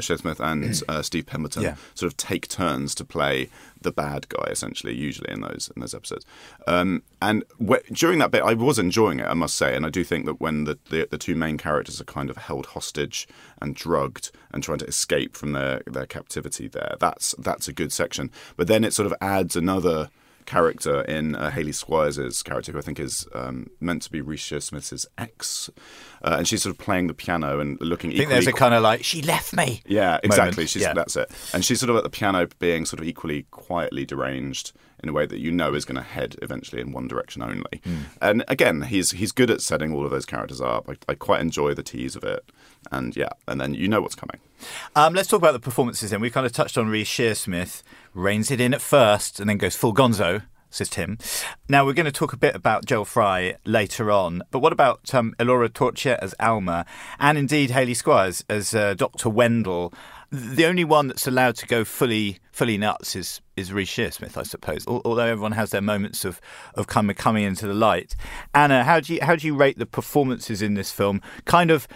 Shearsmith 0.00 0.40
and 0.40 0.82
uh, 0.88 1.02
Steve 1.02 1.26
Pemberton 1.26 1.62
Yeah. 1.62 1.76
sort 1.94 2.10
of 2.12 2.16
take 2.16 2.48
turns 2.48 2.94
to 2.96 3.04
play 3.04 3.48
the 3.84 3.92
bad 3.92 4.28
guy, 4.28 4.48
essentially, 4.50 4.94
usually 4.94 5.30
in 5.30 5.40
those 5.40 5.70
in 5.74 5.80
those 5.80 5.94
episodes. 5.94 6.26
Um, 6.66 7.02
and 7.22 7.44
wh- 7.64 7.86
during 7.92 8.18
that 8.18 8.32
bit, 8.32 8.42
I 8.42 8.54
was 8.54 8.78
enjoying 8.78 9.20
it, 9.20 9.26
I 9.26 9.34
must 9.34 9.56
say, 9.56 9.76
and 9.76 9.86
I 9.86 9.90
do 9.90 10.02
think 10.02 10.26
that 10.26 10.40
when 10.40 10.64
the, 10.64 10.78
the 10.90 11.06
the 11.08 11.18
two 11.18 11.36
main 11.36 11.56
characters 11.56 12.00
are 12.00 12.04
kind 12.04 12.30
of 12.30 12.36
held 12.36 12.66
hostage 12.66 13.28
and 13.62 13.76
drugged 13.76 14.32
and 14.52 14.62
trying 14.62 14.78
to 14.78 14.86
escape 14.86 15.36
from 15.36 15.52
their 15.52 15.82
their 15.86 16.06
captivity, 16.06 16.66
there, 16.66 16.96
that's 16.98 17.34
that's 17.38 17.68
a 17.68 17.72
good 17.72 17.92
section. 17.92 18.30
But 18.56 18.66
then 18.66 18.82
it 18.82 18.92
sort 18.92 19.06
of 19.06 19.14
adds 19.20 19.54
another 19.54 20.10
character 20.46 21.02
in 21.02 21.34
uh, 21.34 21.50
Hayley 21.50 21.72
Squires' 21.72 22.42
character, 22.42 22.72
who 22.72 22.78
I 22.78 22.82
think 22.82 23.00
is 23.00 23.26
um, 23.34 23.68
meant 23.80 24.02
to 24.02 24.10
be 24.10 24.20
Reece 24.20 24.52
Smith's 24.60 25.06
ex, 25.18 25.70
uh, 26.22 26.36
and 26.38 26.48
she's 26.48 26.62
sort 26.62 26.74
of 26.74 26.78
playing 26.78 27.06
the 27.06 27.14
piano 27.14 27.60
and 27.60 27.80
looking. 27.80 28.12
I 28.12 28.16
think 28.16 28.30
there's 28.30 28.46
a 28.46 28.52
kind 28.52 28.74
of 28.74 28.82
like, 28.82 29.04
she 29.04 29.22
left 29.22 29.54
me. 29.54 29.82
yeah, 29.86 30.18
exactly. 30.22 30.50
moment. 30.50 30.70
She's 30.70 30.82
Yeah. 30.82 30.94
that's 30.94 31.16
it. 31.16 31.30
And 31.52 31.64
she's 31.64 31.80
sort 31.80 31.90
of 31.90 31.96
at 31.96 32.02
the 32.02 32.10
piano 32.10 32.48
being 32.58 32.84
sort 32.84 33.00
of 33.00 33.06
equally 33.06 33.46
quietly 33.50 34.04
deranged 34.04 34.72
in 35.02 35.08
a 35.08 35.12
way 35.12 35.26
that 35.26 35.38
you 35.38 35.50
know 35.50 35.74
is 35.74 35.84
going 35.84 35.96
to 35.96 36.02
head 36.02 36.36
eventually 36.40 36.80
in 36.80 36.92
one 36.92 37.06
direction 37.06 37.42
only. 37.42 37.82
Hmm. 37.84 37.96
And 38.22 38.44
again, 38.48 38.82
he's 38.82 39.10
he's 39.12 39.32
good 39.32 39.50
at 39.50 39.60
setting 39.60 39.92
all 39.92 40.04
of 40.04 40.10
those 40.10 40.24
characters 40.24 40.60
up. 40.60 40.88
I, 40.88 40.96
I 41.12 41.14
quite 41.14 41.40
enjoy 41.40 41.74
the 41.74 41.82
tease 41.82 42.16
of 42.16 42.24
it. 42.24 42.50
And 42.92 43.16
yeah, 43.16 43.30
and 43.48 43.60
then 43.60 43.74
you 43.74 43.88
know 43.88 44.00
what's 44.00 44.14
coming. 44.14 44.40
Um, 44.96 45.14
let's 45.14 45.28
talk 45.28 45.38
about 45.38 45.52
the 45.52 45.60
performances 45.60 46.10
then. 46.10 46.20
We 46.20 46.30
kind 46.30 46.46
of 46.46 46.52
touched 46.52 46.78
on 46.78 46.88
Reece 46.88 47.08
Shearsmith, 47.08 47.82
reins 48.12 48.50
it 48.50 48.60
in 48.60 48.74
at 48.74 48.80
first 48.80 49.40
and 49.40 49.48
then 49.48 49.58
goes 49.58 49.76
full 49.76 49.94
gonzo, 49.94 50.42
says 50.70 50.88
Tim. 50.88 51.18
Now, 51.68 51.84
we're 51.84 51.92
going 51.92 52.06
to 52.06 52.12
talk 52.12 52.32
a 52.32 52.36
bit 52.36 52.54
about 52.54 52.84
Joel 52.84 53.04
Fry 53.04 53.56
later 53.64 54.10
on, 54.10 54.42
but 54.50 54.58
what 54.58 54.72
about 54.72 55.14
um, 55.14 55.34
Ellora 55.38 55.68
Torchia 55.68 56.18
as 56.20 56.34
Alma 56.40 56.84
and 57.18 57.38
indeed 57.38 57.70
Hayley 57.70 57.94
Squires 57.94 58.44
as 58.48 58.74
uh, 58.74 58.94
Dr. 58.94 59.28
Wendell? 59.28 59.92
The 60.30 60.66
only 60.66 60.84
one 60.84 61.06
that's 61.06 61.28
allowed 61.28 61.54
to 61.56 61.66
go 61.66 61.84
fully 61.84 62.40
fully 62.50 62.76
nuts 62.76 63.14
is 63.14 63.40
is 63.56 63.72
Reece 63.72 63.90
Shearsmith, 63.90 64.36
I 64.36 64.42
suppose. 64.42 64.84
Although 64.88 65.26
everyone 65.26 65.52
has 65.52 65.70
their 65.70 65.80
moments 65.80 66.24
of 66.24 66.40
of 66.74 66.86
of 66.88 67.16
coming 67.16 67.44
into 67.44 67.68
the 67.68 67.74
light. 67.74 68.16
Anna, 68.52 68.82
how 68.82 68.98
do 68.98 69.14
you 69.14 69.20
how 69.22 69.36
do 69.36 69.46
you 69.46 69.54
rate 69.54 69.78
the 69.78 69.86
performances 69.86 70.60
in 70.60 70.74
this 70.74 70.90
film? 70.90 71.20
Kind 71.44 71.70
of 71.70 71.86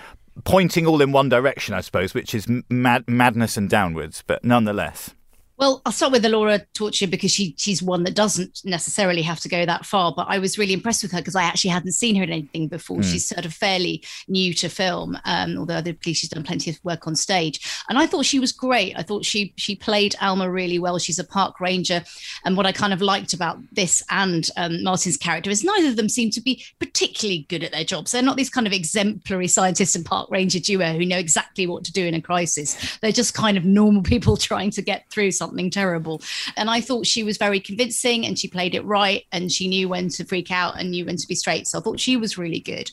pointing 0.45 0.87
all 0.87 1.00
in 1.00 1.12
one 1.12 1.28
direction, 1.28 1.75
I 1.75 1.80
suppose, 1.80 2.14
which 2.14 2.35
is 2.35 2.47
mad, 2.68 3.04
madness 3.09 3.57
and 3.57 3.68
downwards, 3.68 4.23
but 4.26 4.45
nonetheless. 4.45 5.14
Well, 5.58 5.82
I'll 5.84 5.92
start 5.92 6.12
with 6.12 6.22
the 6.22 6.28
Ellora 6.28 6.64
Torchia 6.74 7.10
because 7.10 7.32
she 7.32 7.54
she's 7.58 7.82
one 7.82 8.04
that 8.04 8.14
doesn't 8.14 8.60
necessarily 8.64 9.22
have 9.22 9.40
to 9.40 9.48
go 9.48 9.66
that 9.66 9.84
far. 9.84 10.14
But 10.16 10.26
I 10.28 10.38
was 10.38 10.56
really 10.56 10.72
impressed 10.72 11.02
with 11.02 11.10
her 11.12 11.18
because 11.18 11.34
I 11.34 11.42
actually 11.42 11.70
hadn't 11.70 11.92
seen 11.92 12.14
her 12.14 12.22
in 12.22 12.30
anything 12.30 12.68
before. 12.68 13.02
She's 13.02 13.26
sort 13.26 13.44
of 13.44 13.52
fairly 13.52 14.04
new 14.28 14.54
to 14.54 14.68
film, 14.68 15.18
um, 15.24 15.58
although 15.58 15.82
believe 15.82 16.16
she's 16.16 16.28
done 16.28 16.44
plenty 16.44 16.70
of 16.70 16.78
work 16.84 17.08
on 17.08 17.16
stage. 17.16 17.60
And 17.88 17.98
I 17.98 18.06
thought 18.06 18.24
she 18.24 18.38
was 18.38 18.52
great. 18.52 18.94
I 18.96 19.02
thought 19.02 19.24
she 19.24 19.52
she 19.56 19.74
played 19.74 20.14
Alma 20.20 20.48
really 20.48 20.78
well. 20.78 20.98
She's 20.98 21.18
a 21.18 21.24
park 21.24 21.60
ranger, 21.60 22.04
and 22.44 22.56
what 22.56 22.66
I 22.66 22.70
kind 22.70 22.92
of 22.92 23.02
liked 23.02 23.32
about 23.32 23.58
this 23.72 24.00
and 24.10 24.48
um, 24.56 24.84
Martin's 24.84 25.16
character 25.16 25.50
is 25.50 25.64
neither 25.64 25.88
of 25.88 25.96
them 25.96 26.08
seem 26.08 26.30
to 26.30 26.40
be 26.40 26.64
particularly 26.78 27.46
good 27.48 27.64
at 27.64 27.72
their 27.72 27.84
jobs. 27.84 28.12
They're 28.12 28.22
not 28.22 28.36
these 28.36 28.50
kind 28.50 28.68
of 28.68 28.72
exemplary 28.72 29.48
scientist 29.48 29.96
and 29.96 30.06
park 30.06 30.30
ranger 30.30 30.60
duo 30.60 30.92
who 30.92 31.04
know 31.04 31.18
exactly 31.18 31.66
what 31.66 31.82
to 31.84 31.92
do 31.92 32.06
in 32.06 32.14
a 32.14 32.22
crisis. 32.22 32.98
They're 33.00 33.10
just 33.10 33.34
kind 33.34 33.56
of 33.56 33.64
normal 33.64 34.02
people 34.08 34.36
trying 34.36 34.70
to 34.70 34.82
get 34.82 35.10
through 35.10 35.32
something 35.32 35.47
terrible. 35.70 36.22
And 36.56 36.70
I 36.70 36.80
thought 36.80 37.06
she 37.06 37.22
was 37.22 37.36
very 37.36 37.60
convincing 37.60 38.26
and 38.26 38.38
she 38.38 38.48
played 38.48 38.74
it 38.74 38.84
right 38.84 39.24
and 39.32 39.50
she 39.50 39.68
knew 39.68 39.88
when 39.88 40.08
to 40.10 40.24
freak 40.24 40.50
out 40.50 40.78
and 40.78 40.90
knew 40.90 41.06
when 41.06 41.16
to 41.16 41.28
be 41.28 41.34
straight. 41.34 41.66
So 41.66 41.78
I 41.78 41.82
thought 41.82 42.00
she 42.00 42.16
was 42.16 42.38
really 42.38 42.60
good. 42.60 42.90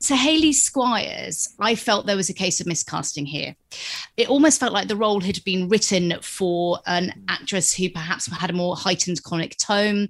So 0.00 0.14
Hayley 0.14 0.52
Squires, 0.52 1.54
I 1.58 1.74
felt 1.74 2.06
there 2.06 2.16
was 2.16 2.30
a 2.30 2.34
case 2.34 2.60
of 2.60 2.66
miscasting 2.66 3.26
here. 3.26 3.54
It 4.16 4.28
almost 4.28 4.60
felt 4.60 4.72
like 4.72 4.88
the 4.88 4.96
role 4.96 5.20
had 5.20 5.42
been 5.44 5.68
written 5.68 6.14
for 6.22 6.78
an 6.86 7.12
actress 7.28 7.72
who 7.72 7.90
perhaps 7.90 8.26
had 8.26 8.50
a 8.50 8.54
more 8.54 8.76
heightened 8.76 9.22
comic 9.22 9.56
tone 9.56 10.08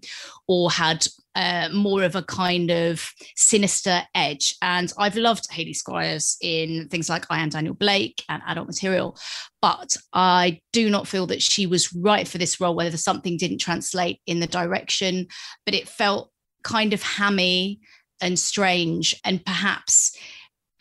or 0.50 0.68
had 0.68 1.06
uh, 1.36 1.68
more 1.72 2.02
of 2.02 2.16
a 2.16 2.24
kind 2.24 2.72
of 2.72 3.08
sinister 3.36 4.02
edge. 4.16 4.56
And 4.60 4.92
I've 4.98 5.14
loved 5.14 5.44
Hayley 5.52 5.74
Squires 5.74 6.36
in 6.42 6.88
things 6.88 7.08
like 7.08 7.24
I 7.30 7.38
Am 7.38 7.50
Daniel 7.50 7.72
Blake 7.72 8.24
and 8.28 8.42
Adult 8.48 8.66
Material, 8.66 9.16
but 9.62 9.96
I 10.12 10.58
do 10.72 10.90
not 10.90 11.06
feel 11.06 11.28
that 11.28 11.40
she 11.40 11.66
was 11.66 11.92
right 11.92 12.26
for 12.26 12.38
this 12.38 12.60
role, 12.60 12.74
whether 12.74 12.96
something 12.96 13.36
didn't 13.36 13.58
translate 13.58 14.20
in 14.26 14.40
the 14.40 14.48
direction, 14.48 15.28
but 15.64 15.76
it 15.76 15.86
felt 15.86 16.32
kind 16.64 16.92
of 16.92 17.00
hammy 17.00 17.78
and 18.20 18.36
strange 18.36 19.14
and 19.24 19.46
perhaps 19.46 20.16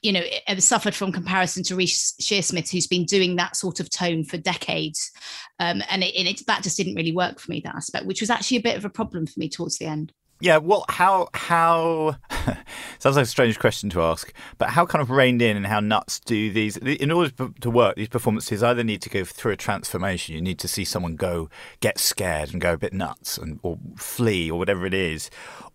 you 0.01 0.11
know, 0.11 0.23
suffered 0.59 0.95
from 0.95 1.11
comparison 1.11 1.63
to 1.63 1.75
Reece 1.75 2.13
Shearsmith, 2.21 2.71
who's 2.71 2.87
been 2.87 3.05
doing 3.05 3.35
that 3.35 3.55
sort 3.55 3.79
of 3.79 3.89
tone 3.89 4.23
for 4.23 4.37
decades, 4.37 5.11
um, 5.59 5.83
and, 5.89 6.03
it, 6.03 6.15
it, 6.15 6.45
that 6.47 6.63
just 6.63 6.77
didn't 6.77 6.95
really 6.95 7.11
work 7.11 7.39
for 7.39 7.51
me. 7.51 7.61
That 7.63 7.75
aspect, 7.75 8.05
which 8.05 8.21
was 8.21 8.29
actually 8.29 8.57
a 8.57 8.61
bit 8.61 8.77
of 8.77 8.85
a 8.85 8.89
problem 8.89 9.25
for 9.25 9.39
me 9.39 9.49
towards 9.49 9.77
the 9.77 9.85
end. 9.85 10.13
Yeah, 10.41 10.57
well, 10.57 10.85
how 10.87 11.27
how 11.33 12.15
sounds 12.99 13.17
like 13.17 13.23
a 13.23 13.25
strange 13.25 13.59
question 13.59 13.89
to 13.89 14.01
ask, 14.01 14.31
but 14.57 14.69
how 14.69 14.85
kind 14.85 15.01
of 15.01 15.09
reined 15.09 15.41
in 15.41 15.57
and 15.57 15.67
how 15.67 15.81
nuts 15.81 16.21
do 16.21 16.49
these? 16.49 16.77
In 16.77 17.11
order 17.11 17.49
to 17.59 17.69
work, 17.69 17.97
these 17.97 18.07
performances 18.07 18.63
either 18.63 18.81
need 18.81 19.01
to 19.01 19.09
go 19.09 19.25
through 19.25 19.51
a 19.51 19.57
transformation. 19.57 20.35
You 20.35 20.41
need 20.41 20.59
to 20.59 20.69
see 20.69 20.85
someone 20.85 21.17
go 21.17 21.49
get 21.81 21.99
scared 21.99 22.53
and 22.53 22.61
go 22.61 22.73
a 22.73 22.77
bit 22.77 22.93
nuts 22.93 23.37
and 23.37 23.59
or 23.63 23.77
flee 23.97 24.49
or 24.49 24.57
whatever 24.57 24.85
it 24.85 24.93
is, 24.93 25.29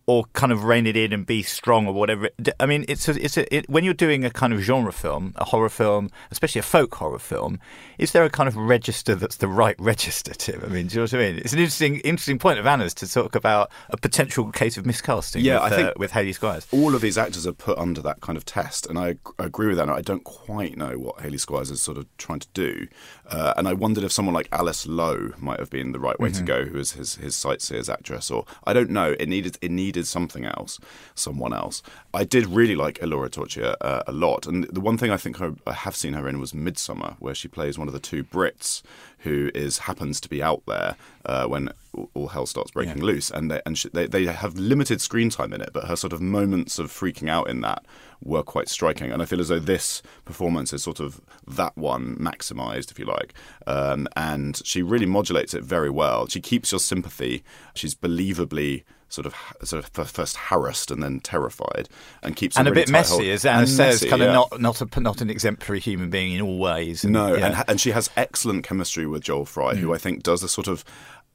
or 0.07 0.25
kind 0.35 0.53
of 0.53 0.65
rein 0.65 0.87
it 0.87 0.97
in 0.97 1.13
and 1.13 1.25
be 1.25 1.43
strong 1.43 1.87
or 1.87 1.95
whatever. 1.95 2.29
I 2.61 2.67
mean, 2.67 2.85
it's 2.89 3.09
a, 3.09 3.23
it's 3.23 3.37
a, 3.39 3.55
it, 3.55 3.69
when 3.71 3.85
you're 3.85 3.95
doing 3.95 4.25
a 4.25 4.31
kind 4.31 4.53
of 4.53 4.61
genre 4.61 4.93
film, 4.93 5.33
a 5.37 5.45
horror 5.45 5.71
film, 5.71 6.11
especially 6.31 6.59
a 6.59 6.63
folk 6.63 6.95
horror 6.95 7.19
film. 7.19 7.59
Is 7.99 8.13
there 8.13 8.25
a 8.25 8.31
kind 8.31 8.47
of 8.47 8.57
register 8.57 9.15
that's 9.15 9.37
the 9.37 9.49
right 9.49 9.77
register, 9.79 10.35
Tim? 10.35 10.61
I 10.63 10.69
mean, 10.69 10.89
do 10.89 10.97
you 10.97 11.01
know 11.01 11.03
what 11.05 11.15
I 11.15 11.19
mean? 11.19 11.39
It's 11.39 11.53
an 11.53 11.59
interesting 11.59 11.97
interesting 12.01 12.39
point 12.39 12.59
of 12.59 12.67
Anna's 12.67 12.93
to 12.95 13.11
talk 13.11 13.35
about 13.35 13.71
a 13.89 13.97
potential 13.97 14.51
case 14.53 14.77
of 14.77 14.85
miscasting. 14.85 15.43
Yeah, 15.43 15.63
with, 15.63 15.73
I 15.73 15.77
think 15.77 15.89
uh, 15.89 15.93
with 15.97 16.13
Hayley 16.13 16.33
Squires. 16.33 16.67
all 16.71 16.95
of 16.95 17.01
these 17.01 17.17
actors 17.17 17.47
are 17.47 17.53
put 17.53 17.79
under 17.79 18.03
that 18.03 18.21
kind 18.21 18.37
of 18.37 18.45
test, 18.45 18.87
and 18.87 18.99
I, 18.99 19.17
I 19.39 19.47
agree 19.47 19.69
with 19.69 19.79
that. 19.79 19.89
I 19.89 20.03
don't 20.03 20.25
quite 20.25 20.77
know 20.77 20.99
what 20.99 21.21
Hayley 21.21 21.39
Squires 21.39 21.71
is 21.71 21.81
sort 21.81 21.97
of 21.97 22.07
trying 22.19 22.41
to 22.41 22.49
do, 22.53 22.89
uh, 23.31 23.55
and 23.57 23.67
I 23.67 23.73
wondered 23.73 24.05
if 24.05 24.13
someone 24.13 24.35
like 24.35 24.49
Alice 24.53 24.87
Lowe 24.87 25.33
might 25.39 25.61
have 25.61 25.71
been 25.71 25.93
the 25.93 26.01
right 26.01 26.19
way 26.21 26.31
to 26.31 26.43
go, 26.43 26.65
who 26.65 26.79
is 26.79 26.93
his 26.93 27.15
his 27.17 27.35
sightseers 27.35 27.89
actress, 27.89 28.31
or 28.31 28.45
I 28.65 28.75
don't 28.75 28.91
know. 28.91 29.15
It 29.19 29.29
needed 29.29 29.57
it 29.63 29.71
needed 29.71 29.94
needed 29.95 30.07
something 30.07 30.45
else, 30.45 30.81
someone 31.15 31.53
else. 31.53 31.83
I 32.13 32.25
did 32.25 32.47
really 32.47 32.75
like 32.77 32.99
Ellora 32.99 33.29
Torchia 33.31 33.77
uh, 33.81 34.03
a 34.07 34.13
lot, 34.13 34.47
and 34.47 34.65
the 34.65 34.81
one 34.81 34.99
thing 34.99 35.11
I 35.11 35.17
think 35.17 35.41
I, 35.41 35.51
I 35.67 35.73
have 35.73 35.95
seen 35.97 36.15
her 36.15 36.29
in 36.29 36.41
was 36.41 36.53
Midsommar, 36.53 37.17
where 37.21 37.35
she 37.35 37.49
plays 37.49 37.79
one 37.79 37.89
of 37.89 37.95
the 37.95 38.01
two 38.01 38.25
Brits 38.25 38.83
who 39.19 39.51
is 39.55 39.79
happens 39.79 40.21
to 40.21 40.29
be 40.29 40.43
out 40.43 40.63
there 40.67 40.97
uh, 41.25 41.47
when 41.47 41.71
all 42.13 42.29
hell 42.29 42.45
starts 42.47 42.73
breaking 42.73 42.99
Yeah. 42.99 43.05
loose, 43.05 43.31
and 43.31 43.51
they, 43.51 43.61
and 43.65 43.79
she, 43.79 43.89
they 43.91 44.07
they 44.07 44.27
have 44.27 44.59
limited 44.59 45.01
screen 45.01 45.31
time 45.31 45.53
in 45.53 45.61
it, 45.61 45.71
but 45.73 45.85
her 45.85 45.97
sort 45.97 46.13
of 46.13 46.21
moments 46.21 46.79
of 46.79 46.91
freaking 46.91 47.29
out 47.31 47.49
in 47.49 47.61
that 47.63 47.85
were 48.23 48.43
quite 48.43 48.69
striking, 48.69 49.13
and 49.13 49.23
I 49.23 49.27
feel 49.27 49.41
as 49.41 49.49
though 49.49 49.61
this 49.61 50.03
performance 50.25 50.73
is 50.73 50.83
sort 50.83 50.99
of 51.01 51.21
that 51.47 51.77
one 51.77 52.17
maximized, 52.17 52.91
if 52.91 52.99
you 52.99 53.05
like, 53.07 53.33
um, 53.67 54.09
and 54.17 54.61
she 54.65 54.83
really 54.83 55.07
modulates 55.07 55.55
it 55.55 55.63
very 55.63 55.91
well. 55.91 56.27
She 56.27 56.41
keeps 56.41 56.73
your 56.73 56.81
sympathy. 56.81 57.43
She's 57.75 57.95
believably. 57.95 58.83
Sort 59.15 59.27
of, 59.27 59.35
sort 59.63 59.85
of 59.85 60.09
first 60.11 60.37
harassed 60.37 60.91
and 60.91 61.01
then 61.03 61.21
terrified, 61.21 61.89
and 62.23 62.35
keeps 62.35 62.57
and 62.59 62.67
a 62.67 62.71
really 62.73 62.83
bit 62.83 62.91
messy, 62.91 63.11
hold- 63.15 63.25
as 63.27 63.45
Anna 63.45 63.61
and 63.61 63.69
says, 63.69 64.03
messy, 64.03 64.09
kind 64.11 64.23
of 64.23 64.33
not 64.33 64.61
not 64.61 64.81
a, 64.81 65.01
not 65.01 65.21
an 65.21 65.31
exemplary 65.31 65.79
human 65.79 66.11
being 66.11 66.33
in 66.33 66.41
all 66.41 66.59
ways. 66.59 67.05
And- 67.05 67.13
No, 67.13 67.35
yeah. 67.37 67.47
and, 67.61 67.65
and 67.69 67.81
she 67.81 67.93
has 67.93 68.11
excellent 68.17 68.65
chemistry 68.65 69.07
with 69.07 69.23
Joel 69.23 69.45
Fry, 69.47 69.75
Mm. 69.75 69.79
who 69.79 69.95
I 69.95 69.99
think 69.99 70.25
does 70.25 70.43
a 70.43 70.49
sort 70.49 70.67
of 70.67 70.85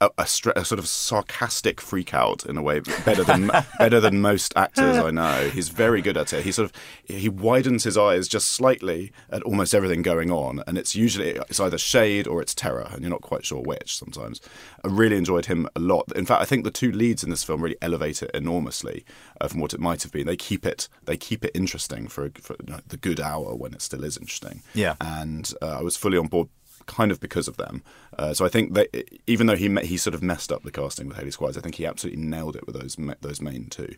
a, 0.01 0.09
a, 0.17 0.23
a 0.23 0.27
sort 0.65 0.79
of 0.79 0.87
sarcastic 0.87 1.81
freak 1.81 2.13
out 2.13 2.45
in 2.45 2.57
a 2.57 2.61
way 2.61 2.79
better 2.79 3.23
than 3.23 3.47
better 3.79 3.99
than 3.99 4.21
most 4.21 4.53
actors 4.55 4.97
I 4.97 5.11
know. 5.11 5.49
He's 5.49 5.69
very 5.69 6.01
good 6.01 6.17
at 6.17 6.33
it. 6.33 6.43
He 6.43 6.51
sort 6.51 6.69
of 6.69 6.73
he 7.05 7.29
widens 7.29 7.83
his 7.83 7.97
eyes 7.97 8.27
just 8.27 8.47
slightly 8.47 9.11
at 9.29 9.43
almost 9.43 9.73
everything 9.73 10.01
going 10.01 10.31
on, 10.31 10.63
and 10.67 10.77
it's 10.77 10.95
usually 10.95 11.31
it's 11.31 11.59
either 11.59 11.77
shade 11.77 12.27
or 12.27 12.41
it's 12.41 12.55
terror, 12.55 12.87
and 12.91 13.01
you're 13.01 13.09
not 13.09 13.21
quite 13.21 13.45
sure 13.45 13.61
which. 13.61 13.95
Sometimes 13.97 14.41
I 14.83 14.87
really 14.87 15.17
enjoyed 15.17 15.47
him 15.47 15.67
a 15.75 15.79
lot. 15.79 16.11
In 16.15 16.25
fact, 16.25 16.41
I 16.41 16.45
think 16.45 16.63
the 16.63 16.71
two 16.71 16.91
leads 16.91 17.23
in 17.23 17.29
this 17.29 17.43
film 17.43 17.61
really 17.61 17.77
elevate 17.81 18.23
it 18.23 18.31
enormously 18.33 19.03
uh, 19.41 19.47
from 19.47 19.59
what 19.59 19.73
it 19.73 19.79
might 19.79 20.03
have 20.03 20.11
been. 20.11 20.27
They 20.27 20.37
keep 20.37 20.65
it 20.65 20.87
they 21.03 21.17
keep 21.17 21.43
it 21.43 21.51
interesting 21.53 22.07
for, 22.07 22.29
for 22.41 22.55
you 22.65 22.73
know, 22.73 22.79
the 22.87 22.97
good 22.97 23.19
hour 23.19 23.55
when 23.55 23.73
it 23.73 23.81
still 23.81 24.03
is 24.03 24.17
interesting. 24.17 24.61
Yeah. 24.73 24.95
and 25.01 25.51
uh, 25.61 25.79
I 25.79 25.81
was 25.81 25.97
fully 25.97 26.17
on 26.17 26.27
board 26.27 26.47
kind 26.89 27.11
of 27.11 27.19
because 27.19 27.47
of 27.47 27.55
them. 27.57 27.83
Uh, 28.17 28.33
so 28.33 28.45
I 28.45 28.49
think 28.49 28.73
that 28.73 28.89
even 29.27 29.47
though 29.47 29.55
he 29.55 29.73
he 29.81 29.95
sort 29.95 30.15
of 30.15 30.21
messed 30.21 30.51
up 30.51 30.63
the 30.63 30.71
casting 30.71 31.07
with 31.07 31.17
Hayley 31.17 31.31
Squires, 31.31 31.57
I 31.57 31.61
think 31.61 31.75
he 31.75 31.85
absolutely 31.85 32.21
nailed 32.21 32.55
it 32.55 32.65
with 32.65 32.75
those 32.75 32.97
those 33.21 33.39
main 33.39 33.67
two. 33.67 33.95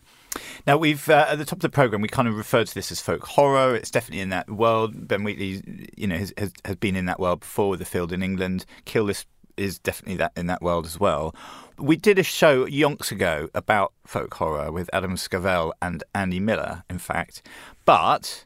Now 0.67 0.77
we've 0.77 1.09
uh, 1.09 1.27
at 1.29 1.37
the 1.37 1.45
top 1.45 1.57
of 1.57 1.61
the 1.61 1.69
program 1.69 2.01
we 2.01 2.09
kind 2.09 2.27
of 2.27 2.35
referred 2.37 2.67
to 2.67 2.75
this 2.75 2.91
as 2.91 2.99
folk 2.99 3.25
horror. 3.25 3.75
It's 3.75 3.89
definitely 3.89 4.21
in 4.21 4.29
that 4.29 4.49
world. 4.49 5.07
Ben 5.07 5.23
Wheatley, 5.23 5.89
you 5.95 6.07
know, 6.07 6.17
has, 6.17 6.33
has, 6.37 6.51
has 6.65 6.75
been 6.75 6.95
in 6.95 7.05
that 7.05 7.19
world 7.19 7.39
before 7.39 7.69
with 7.69 7.79
the 7.79 7.85
field 7.85 8.11
in 8.11 8.21
England. 8.21 8.65
Kill 8.85 9.03
List 9.05 9.27
is 9.57 9.79
definitely 9.79 10.17
that 10.17 10.33
in 10.35 10.47
that 10.47 10.61
world 10.61 10.85
as 10.85 10.99
well. 10.99 11.33
We 11.77 11.95
did 11.95 12.19
a 12.19 12.23
show 12.23 12.65
yonks 12.65 13.11
ago 13.11 13.49
about 13.55 13.93
folk 14.05 14.33
horror 14.33 14.71
with 14.71 14.89
Adam 14.93 15.15
Scovell 15.15 15.71
and 15.81 16.03
Andy 16.13 16.39
Miller, 16.39 16.83
in 16.89 16.99
fact, 16.99 17.41
but. 17.85 18.45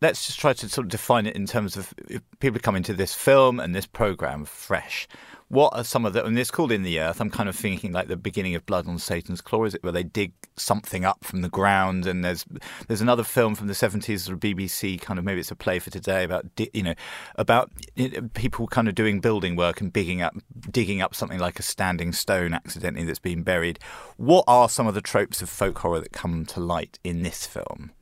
Let's 0.00 0.26
just 0.26 0.38
try 0.38 0.52
to 0.52 0.68
sort 0.68 0.84
of 0.84 0.90
define 0.90 1.26
it 1.26 1.36
in 1.36 1.46
terms 1.46 1.76
of 1.76 1.94
people 2.38 2.60
come 2.60 2.76
into 2.76 2.92
this 2.92 3.14
film 3.14 3.58
and 3.58 3.74
this 3.74 3.86
program 3.86 4.44
fresh. 4.44 5.08
What 5.48 5.76
are 5.76 5.84
some 5.84 6.04
of 6.04 6.12
the, 6.12 6.24
and 6.24 6.36
it's 6.36 6.50
called 6.50 6.72
In 6.72 6.82
the 6.82 6.98
Earth. 6.98 7.20
I'm 7.20 7.30
kind 7.30 7.48
of 7.48 7.54
thinking 7.54 7.92
like 7.92 8.08
the 8.08 8.16
beginning 8.16 8.56
of 8.56 8.66
Blood 8.66 8.88
on 8.88 8.98
Satan's 8.98 9.40
Claw, 9.40 9.64
is 9.64 9.74
it, 9.74 9.82
where 9.84 9.92
they 9.92 10.02
dig 10.02 10.32
something 10.56 11.04
up 11.04 11.24
from 11.24 11.42
the 11.42 11.48
ground? 11.48 12.04
And 12.04 12.24
there's 12.24 12.44
there's 12.88 13.00
another 13.00 13.22
film 13.22 13.54
from 13.54 13.68
the 13.68 13.72
70s, 13.72 14.20
sort 14.20 14.34
of 14.34 14.40
BBC 14.40 15.00
kind 15.00 15.20
of 15.20 15.24
maybe 15.24 15.38
it's 15.38 15.52
a 15.52 15.56
play 15.56 15.78
for 15.78 15.90
today 15.90 16.24
about 16.24 16.46
you 16.72 16.82
know 16.82 16.94
about 17.36 17.70
people 18.34 18.66
kind 18.66 18.88
of 18.88 18.96
doing 18.96 19.20
building 19.20 19.54
work 19.54 19.80
and 19.80 19.92
digging 19.92 20.20
up 20.20 20.34
digging 20.68 21.00
up 21.00 21.14
something 21.14 21.38
like 21.38 21.60
a 21.60 21.62
standing 21.62 22.12
stone 22.12 22.52
accidentally 22.52 23.04
that's 23.04 23.20
been 23.20 23.44
buried. 23.44 23.78
What 24.16 24.44
are 24.48 24.68
some 24.68 24.88
of 24.88 24.94
the 24.94 25.00
tropes 25.00 25.42
of 25.42 25.48
folk 25.48 25.78
horror 25.78 26.00
that 26.00 26.12
come 26.12 26.44
to 26.46 26.60
light 26.60 26.98
in 27.04 27.22
this 27.22 27.46
film? 27.46 27.92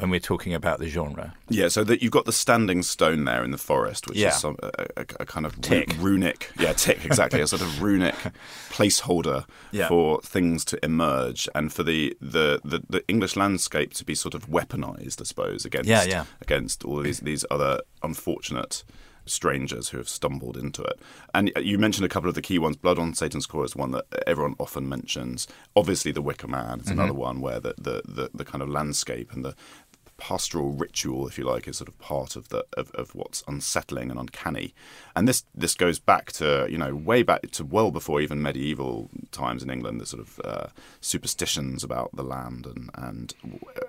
When 0.00 0.10
we're 0.10 0.20
talking 0.20 0.54
about 0.54 0.78
the 0.78 0.88
genre, 0.88 1.34
Yeah, 1.48 1.68
so 1.68 1.84
that 1.84 2.02
you've 2.02 2.12
got 2.12 2.24
the 2.24 2.32
standing 2.32 2.82
stone 2.82 3.24
there 3.24 3.44
in 3.44 3.50
the 3.50 3.58
forest, 3.58 4.08
which 4.08 4.18
Yeah. 4.18 4.28
is 4.28 4.36
some, 4.40 4.56
a, 4.62 4.86
a, 4.96 5.00
a 5.20 5.26
kind 5.26 5.44
of 5.46 5.60
Tick. 5.60 5.94
runic, 5.98 6.50
yeah, 6.58 6.72
tick 6.72 7.04
exactly, 7.04 7.40
a 7.40 7.46
sort 7.46 7.62
of 7.62 7.82
runic 7.82 8.14
placeholder 8.70 9.44
Yeah. 9.72 9.88
for 9.88 10.20
things 10.22 10.64
to 10.66 10.84
emerge 10.84 11.48
and 11.54 11.72
for 11.72 11.82
the, 11.82 12.16
the, 12.20 12.60
the, 12.64 12.82
the 12.88 13.06
English 13.08 13.36
landscape 13.36 13.92
to 13.94 14.04
be 14.04 14.14
sort 14.14 14.34
of 14.34 14.48
weaponized, 14.48 15.20
I 15.20 15.24
suppose, 15.24 15.64
against 15.64 15.88
Yeah, 15.88 16.04
yeah. 16.04 16.24
against 16.40 16.84
all 16.84 16.98
of 16.98 17.04
these 17.04 17.20
these 17.20 17.44
other 17.50 17.80
unfortunate 18.02 18.84
strangers 19.26 19.90
who 19.90 19.98
have 19.98 20.08
stumbled 20.08 20.56
into 20.56 20.82
it. 20.82 20.98
And 21.34 21.52
you 21.60 21.78
mentioned 21.78 22.04
a 22.04 22.08
couple 22.08 22.28
of 22.28 22.34
the 22.34 22.42
key 22.42 22.58
ones. 22.58 22.76
Blood 22.76 22.98
on 22.98 23.14
Satan's 23.14 23.46
Claw 23.46 23.62
is 23.64 23.76
one 23.76 23.92
that 23.92 24.04
everyone 24.26 24.56
often 24.58 24.88
mentions. 24.88 25.46
Obviously, 25.76 26.10
The 26.10 26.22
Wicker 26.22 26.48
Man 26.48 26.80
is 26.80 26.86
Mm-hmm. 26.86 26.98
another 26.98 27.14
one 27.14 27.40
where 27.40 27.60
the, 27.60 27.74
the, 27.78 28.02
the, 28.06 28.30
the 28.34 28.44
kind 28.44 28.62
of 28.62 28.68
landscape 28.68 29.30
and 29.32 29.44
the 29.44 29.54
pastoral 30.20 30.70
ritual, 30.72 31.26
if 31.26 31.38
you 31.38 31.44
like, 31.44 31.66
is 31.66 31.78
sort 31.78 31.88
of 31.88 31.98
part 31.98 32.36
of 32.36 32.50
the 32.50 32.64
of, 32.74 32.90
of 32.92 33.14
what's 33.14 33.42
unsettling 33.48 34.10
and 34.10 34.20
uncanny. 34.20 34.74
And 35.16 35.26
this 35.26 35.44
this 35.54 35.74
goes 35.74 35.98
back 35.98 36.30
to 36.32 36.66
you 36.70 36.78
know 36.78 36.94
way 36.94 37.22
back 37.24 37.50
to 37.52 37.64
well 37.64 37.90
before 37.90 38.20
even 38.20 38.40
medieval 38.42 39.08
times 39.32 39.62
in 39.62 39.70
England. 39.70 40.00
The 40.00 40.06
sort 40.06 40.20
of 40.22 40.40
uh, 40.44 40.66
superstitions 41.00 41.82
about 41.82 42.10
the 42.14 42.22
land 42.22 42.66
and 42.66 42.90
and 42.94 43.34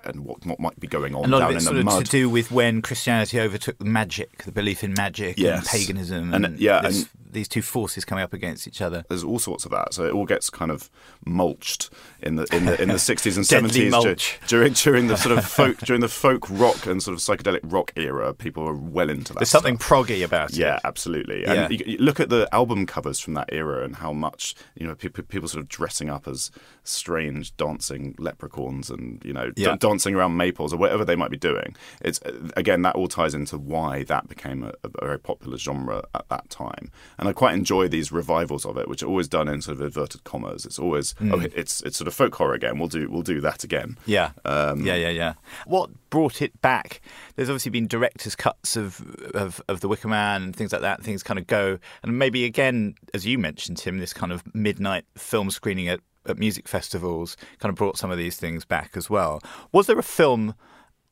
and 0.04 0.26
what 0.26 0.44
what 0.46 0.60
might 0.60 0.80
be 0.80 0.88
going 0.88 1.14
on 1.14 1.26
a 1.26 1.28
lot 1.28 1.40
down 1.40 1.50
of 1.52 1.56
it's 1.58 1.66
in 1.66 1.68
sort 1.68 1.76
the 1.76 1.80
of 1.82 1.86
mud. 1.86 2.06
to 2.06 2.12
do 2.12 2.30
with 2.30 2.50
when 2.52 2.82
Christianity 2.82 3.40
overtook 3.40 3.78
the 3.78 3.86
magic, 3.86 4.44
the 4.44 4.52
belief 4.52 4.84
in 4.84 4.94
magic 4.94 5.38
and 5.38 5.46
Yes. 5.46 5.70
paganism, 5.72 6.34
And, 6.34 6.46
and, 6.46 6.60
yeah, 6.60 6.86
and- 6.86 7.10
these 7.32 7.48
two 7.48 7.62
forces 7.62 8.06
coming 8.06 8.24
up 8.24 8.34
against 8.34 8.68
each 8.68 8.82
other. 8.82 9.04
there's 9.10 9.24
all 9.24 9.40
sorts 9.40 9.66
of 9.66 9.72
that. 9.72 9.94
So 9.94 10.06
it 10.06 10.14
all 10.14 10.26
gets 10.26 10.50
kind 10.50 10.72
of 10.72 10.90
mulched 11.26 11.90
in 12.22 12.36
the 12.36 12.48
in 12.56 12.66
the 12.66 12.82
in 12.82 12.90
the 12.90 13.00
sixties 13.12 13.38
and 13.38 13.46
seventies 13.46 13.92
mulch. 13.92 14.40
during 14.48 14.74
during 14.74 15.08
the 15.08 15.16
sort 15.18 15.38
of 15.38 15.46
folk 15.60 15.78
during 15.80 16.02
the 16.02 16.08
folk 16.10 16.50
rock 16.50 16.86
and 16.86 17.02
sort 17.02 17.14
of 17.14 17.20
psychedelic 17.20 17.60
rock 17.64 17.92
era. 17.96 18.34
People 18.34 18.64
were 18.64 18.76
well 18.76 19.10
into 19.10 19.34
that. 19.34 19.40
There's 19.40 19.50
something 19.50 19.78
stuff. 19.78 19.90
proggy 20.08 20.24
about 20.24 20.54
Yeah, 20.54 20.76
it. 20.76 20.82
absolutely. 20.84 21.42
Yeah. 21.42 21.52
Absolutely. 21.52 21.76
And 21.82 21.88
you, 21.88 21.94
you 21.94 21.98
look 22.00 22.20
at 22.20 22.30
the 22.30 22.48
album 22.54 22.86
covers 22.86 23.20
from 23.20 23.34
that 23.36 23.50
era 23.52 23.84
and 23.84 23.96
how 23.98 24.14
much 24.14 24.56
you 24.76 24.86
know 24.88 24.96
people, 24.96 25.24
people 25.24 25.48
sort 25.48 25.62
of 25.64 25.70
dressing 25.70 26.10
up 26.10 26.28
as 26.28 26.52
strange 26.84 27.56
dancing 27.58 28.16
leprechauns 28.18 28.90
and 28.90 29.22
you 29.24 29.34
know 29.34 29.52
d- 29.52 29.68
dancing 29.80 30.16
around 30.16 30.32
maypoles 30.38 30.74
or 30.74 30.78
whatever 30.78 31.06
they 31.06 31.16
might 31.16 31.32
be 31.32 31.38
doing. 31.38 31.76
It's 32.02 32.22
uh, 32.24 32.50
again 32.58 32.82
that 32.84 32.96
all 32.96 33.08
ties 33.08 33.34
into 33.34 33.58
why 33.58 34.04
that 34.04 34.28
became 34.28 34.64
a, 34.64 34.74
a 34.84 35.06
very 35.06 35.20
popular 35.20 35.58
genre 35.58 36.04
at 36.16 36.28
that 36.30 36.50
time. 36.50 36.92
And 37.22 37.30
I 37.30 37.34
quite 37.34 37.54
enjoy 37.54 37.88
these 37.88 38.12
revivals 38.12 38.66
of 38.66 38.78
it, 38.78 38.88
which 38.88 39.04
are 39.04 39.06
always 39.06 39.28
done 39.28 39.48
in 39.48 39.62
sort 39.62 39.78
of 39.78 39.82
inverted 39.82 40.24
commas. 40.24 40.66
It's 40.66 40.80
always 40.80 41.14
oh, 41.22 41.40
it's 41.40 41.80
it's 41.82 41.96
sort 41.96 42.08
of 42.08 42.16
folk 42.16 42.34
horror 42.34 42.56
again. 42.56 42.80
We'll 42.80 42.88
do 42.88 43.08
we'll 43.12 43.22
do 43.22 43.40
that 43.42 43.64
again. 43.64 44.00
Yeah. 44.08 44.32
Um, 44.44 44.84
yeah, 44.84 44.96
yeah, 44.96 45.10
yeah. 45.10 45.34
What 45.68 45.92
brought 46.10 46.42
it 46.42 46.60
back? 46.64 47.00
There's 47.36 47.48
obviously 47.48 47.70
been 47.70 47.86
director's 47.86 48.36
cuts 48.36 48.76
of, 48.76 49.02
of 49.36 49.62
of 49.70 49.82
The 49.82 49.88
Wicker 49.88 50.08
Man 50.08 50.42
and 50.42 50.56
things 50.56 50.72
like 50.72 50.82
that. 50.82 51.04
Things 51.04 51.22
kind 51.22 51.38
of 51.38 51.46
go, 51.46 51.78
and 52.02 52.18
maybe 52.18 52.44
again, 52.44 52.96
as 53.14 53.24
you 53.24 53.38
mentioned, 53.38 53.78
Tim, 53.78 54.00
this 54.00 54.14
kind 54.14 54.32
of 54.32 54.44
midnight 54.56 55.06
film 55.16 55.52
screening 55.52 55.90
at, 55.90 56.00
at 56.26 56.40
music 56.40 56.68
festivals 56.68 57.38
kind 57.60 57.70
of 57.70 57.76
brought 57.76 58.00
some 58.00 58.10
of 58.10 58.18
these 58.18 58.38
things 58.38 58.66
back 58.66 58.98
as 58.98 59.12
well. 59.12 59.44
Was 59.72 59.86
there 59.86 60.00
a 60.00 60.04
film? 60.04 60.56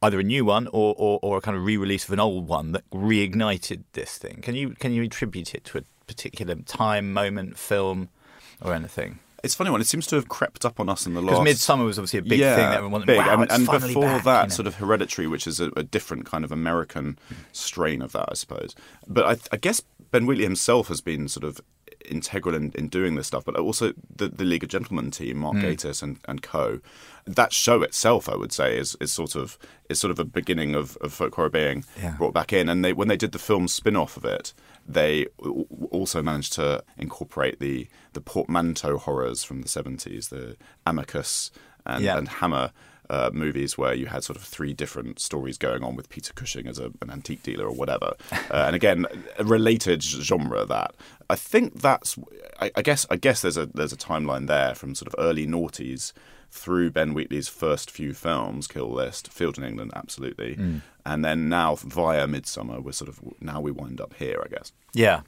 Either 0.01 0.21
a 0.21 0.23
new 0.23 0.45
one 0.45 0.65
or, 0.67 0.95
or, 0.97 1.19
or 1.21 1.37
a 1.37 1.41
kind 1.41 1.57
of 1.57 1.65
re-release 1.65 2.05
of 2.05 2.13
an 2.13 2.21
old 2.21 2.47
one 2.47 2.71
that 2.71 2.89
reignited 2.89 3.83
this 3.91 4.17
thing. 4.17 4.39
Can 4.41 4.55
you 4.55 4.69
can 4.69 4.93
you 4.93 5.03
attribute 5.03 5.53
it 5.53 5.65
to 5.65 5.79
a 5.79 5.81
particular 6.09 6.55
time, 6.55 7.13
moment, 7.13 7.57
film, 7.57 8.09
or 8.61 8.73
anything? 8.73 9.19
It's 9.43 9.55
funny 9.55 9.69
one. 9.69 9.79
It 9.79 9.87
seems 9.87 10.05
to 10.07 10.15
have 10.15 10.27
crept 10.27 10.65
up 10.65 10.81
on 10.81 10.89
us 10.89 11.05
in 11.05 11.13
the 11.13 11.21
last 11.21 11.43
Because 11.45 11.59
Midsommar 11.59 11.85
was 11.85 11.97
obviously 11.97 12.19
a 12.19 12.23
big 12.23 12.39
thing 12.41 12.41
that 12.41 12.77
everyone 12.77 13.05
big. 13.05 13.17
wow, 13.19 13.33
and, 13.35 13.43
it's 13.43 13.55
and 13.55 13.65
before 13.65 14.03
back, 14.03 14.23
that, 14.25 14.41
you 14.41 14.47
know. 14.49 14.53
sort 14.55 14.67
of 14.67 14.75
Hereditary, 14.75 15.27
which 15.27 15.47
is 15.47 15.61
a, 15.61 15.71
a 15.77 15.83
different 15.83 16.25
kind 16.25 16.43
of 16.43 16.51
American 16.51 17.17
strain 17.53 18.01
of 18.01 18.11
that, 18.11 18.25
I 18.29 18.33
suppose. 18.33 18.75
But 19.07 19.25
I, 19.25 19.37
I 19.53 19.57
guess 19.57 19.81
Ben 20.11 20.25
Wheatley 20.25 20.43
himself 20.43 20.89
has 20.89 20.99
been 20.99 21.29
sort 21.29 21.45
of 21.45 21.61
integral 22.05 22.53
in, 22.55 22.71
in 22.75 22.89
doing 22.89 23.15
this 23.15 23.27
stuff, 23.27 23.45
but 23.45 23.55
also 23.55 23.93
the, 24.13 24.27
the 24.27 24.43
League 24.43 24.63
of 24.63 24.69
Gentlemen 24.69 25.09
team, 25.11 25.37
Mark 25.37 25.55
Hmm. 25.55 25.61
Gatiss 25.63 26.03
and, 26.03 26.17
and 26.27 26.41
co. 26.41 26.79
That 27.25 27.53
show 27.53 27.81
itself, 27.81 28.27
I 28.27 28.35
would 28.35 28.51
say, 28.51 28.77
is, 28.77 28.97
is 28.99 29.13
sort 29.13 29.35
of 29.35 29.57
is 29.89 29.99
sort 29.99 30.11
of 30.11 30.19
a 30.19 30.25
beginning 30.25 30.75
of, 30.75 30.97
of 30.97 31.13
folk 31.13 31.35
horror 31.35 31.49
being 31.49 31.85
Yeah. 32.01 32.15
brought 32.17 32.33
back 32.33 32.51
in. 32.51 32.67
And 32.67 32.83
they 32.83 32.91
when 32.91 33.07
they 33.07 33.17
did 33.17 33.31
the 33.31 33.39
film 33.39 33.67
spin 33.69 33.95
off 33.95 34.17
of 34.17 34.25
it, 34.25 34.53
they 34.89 35.27
also 35.91 36.21
managed 36.23 36.53
to 36.53 36.83
incorporate 36.97 37.59
the 37.59 37.87
the 38.13 38.21
portmanteau 38.21 38.97
horrors 38.97 39.43
from 39.43 39.61
the 39.61 39.67
seventies, 39.67 40.29
the 40.29 40.57
Amicus 40.85 41.51
and, 41.85 42.03
Yeah. 42.03 42.17
and 42.17 42.27
Hammer. 42.27 42.71
Uh, 43.11 43.31
movies 43.33 43.75
where 43.75 43.95
you 43.95 44.05
had 44.05 44.23
sort 44.23 44.37
of 44.37 44.43
three 44.43 44.71
different 44.71 45.19
stories 45.19 45.57
going 45.57 45.83
on 45.83 45.95
with 45.95 46.09
Peter 46.09 46.31
Cushing 46.33 46.67
as 46.67 46.77
a, 46.77 46.91
an 47.01 47.09
antique 47.09 47.41
dealer 47.41 47.65
or 47.65 47.71
whatever, 47.73 48.13
uh, 48.31 48.65
and 48.67 48.75
again 48.75 49.05
a 49.39 49.43
related 49.43 50.03
genre 50.03 50.63
that 50.65 50.93
I 51.27 51.35
think 51.35 51.81
that's 51.81 52.17
I, 52.61 52.69
I 52.75 52.81
guess 52.83 53.07
I 53.09 53.15
guess 53.15 53.41
there's 53.41 53.57
a 53.57 53.65
there's 53.65 53.91
a 53.93 53.97
timeline 53.97 54.45
there 54.45 54.75
from 54.75 54.93
sort 54.93 55.11
of 55.11 55.15
early 55.17 55.47
noughties 55.47 56.13
through 56.51 56.89
Ben 56.91 57.13
Wheatley's 57.13 57.47
first 57.47 57.89
few 57.91 58.13
films, 58.13 58.67
Kill 58.67 58.89
List, 58.91 59.31
Field 59.31 59.57
in 59.57 59.63
England, 59.63 59.91
absolutely, 59.95 60.55
Mm. 60.55 60.81
and 61.05 61.23
then 61.25 61.47
now 61.49 61.75
via 61.75 62.27
Midsommar, 62.27 62.81
we're 62.83 62.91
sort 62.91 63.09
of 63.09 63.19
now 63.41 63.59
we 63.61 63.71
wind 63.71 63.99
up 64.01 64.13
here, 64.15 64.39
I 64.43 64.49
guess. 64.49 64.71
Yeah, 64.93 65.21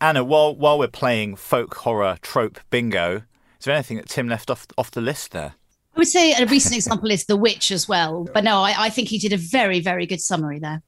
Anna. 0.00 0.24
While 0.24 0.56
while 0.56 0.76
we're 0.78 0.88
playing 0.88 1.36
folk 1.36 1.74
horror 1.76 2.18
trope 2.22 2.58
bingo, 2.70 3.22
is 3.58 3.64
there 3.64 3.74
anything 3.74 3.96
that 3.98 4.08
Tim 4.08 4.28
left 4.28 4.50
off 4.50 4.66
off 4.76 4.90
the 4.90 5.00
list 5.00 5.30
there? 5.32 5.54
I 5.98 6.00
would 6.00 6.06
say 6.06 6.32
a 6.32 6.46
recent 6.46 6.76
example 6.76 7.10
is 7.10 7.24
The 7.24 7.36
Witch 7.36 7.72
as 7.72 7.88
well. 7.88 8.28
But 8.32 8.44
no, 8.44 8.62
I, 8.62 8.84
I 8.84 8.88
think 8.88 9.08
he 9.08 9.18
did 9.18 9.32
a 9.32 9.36
very, 9.36 9.80
very 9.80 10.06
good 10.06 10.20
summary 10.20 10.60
there. 10.60 10.80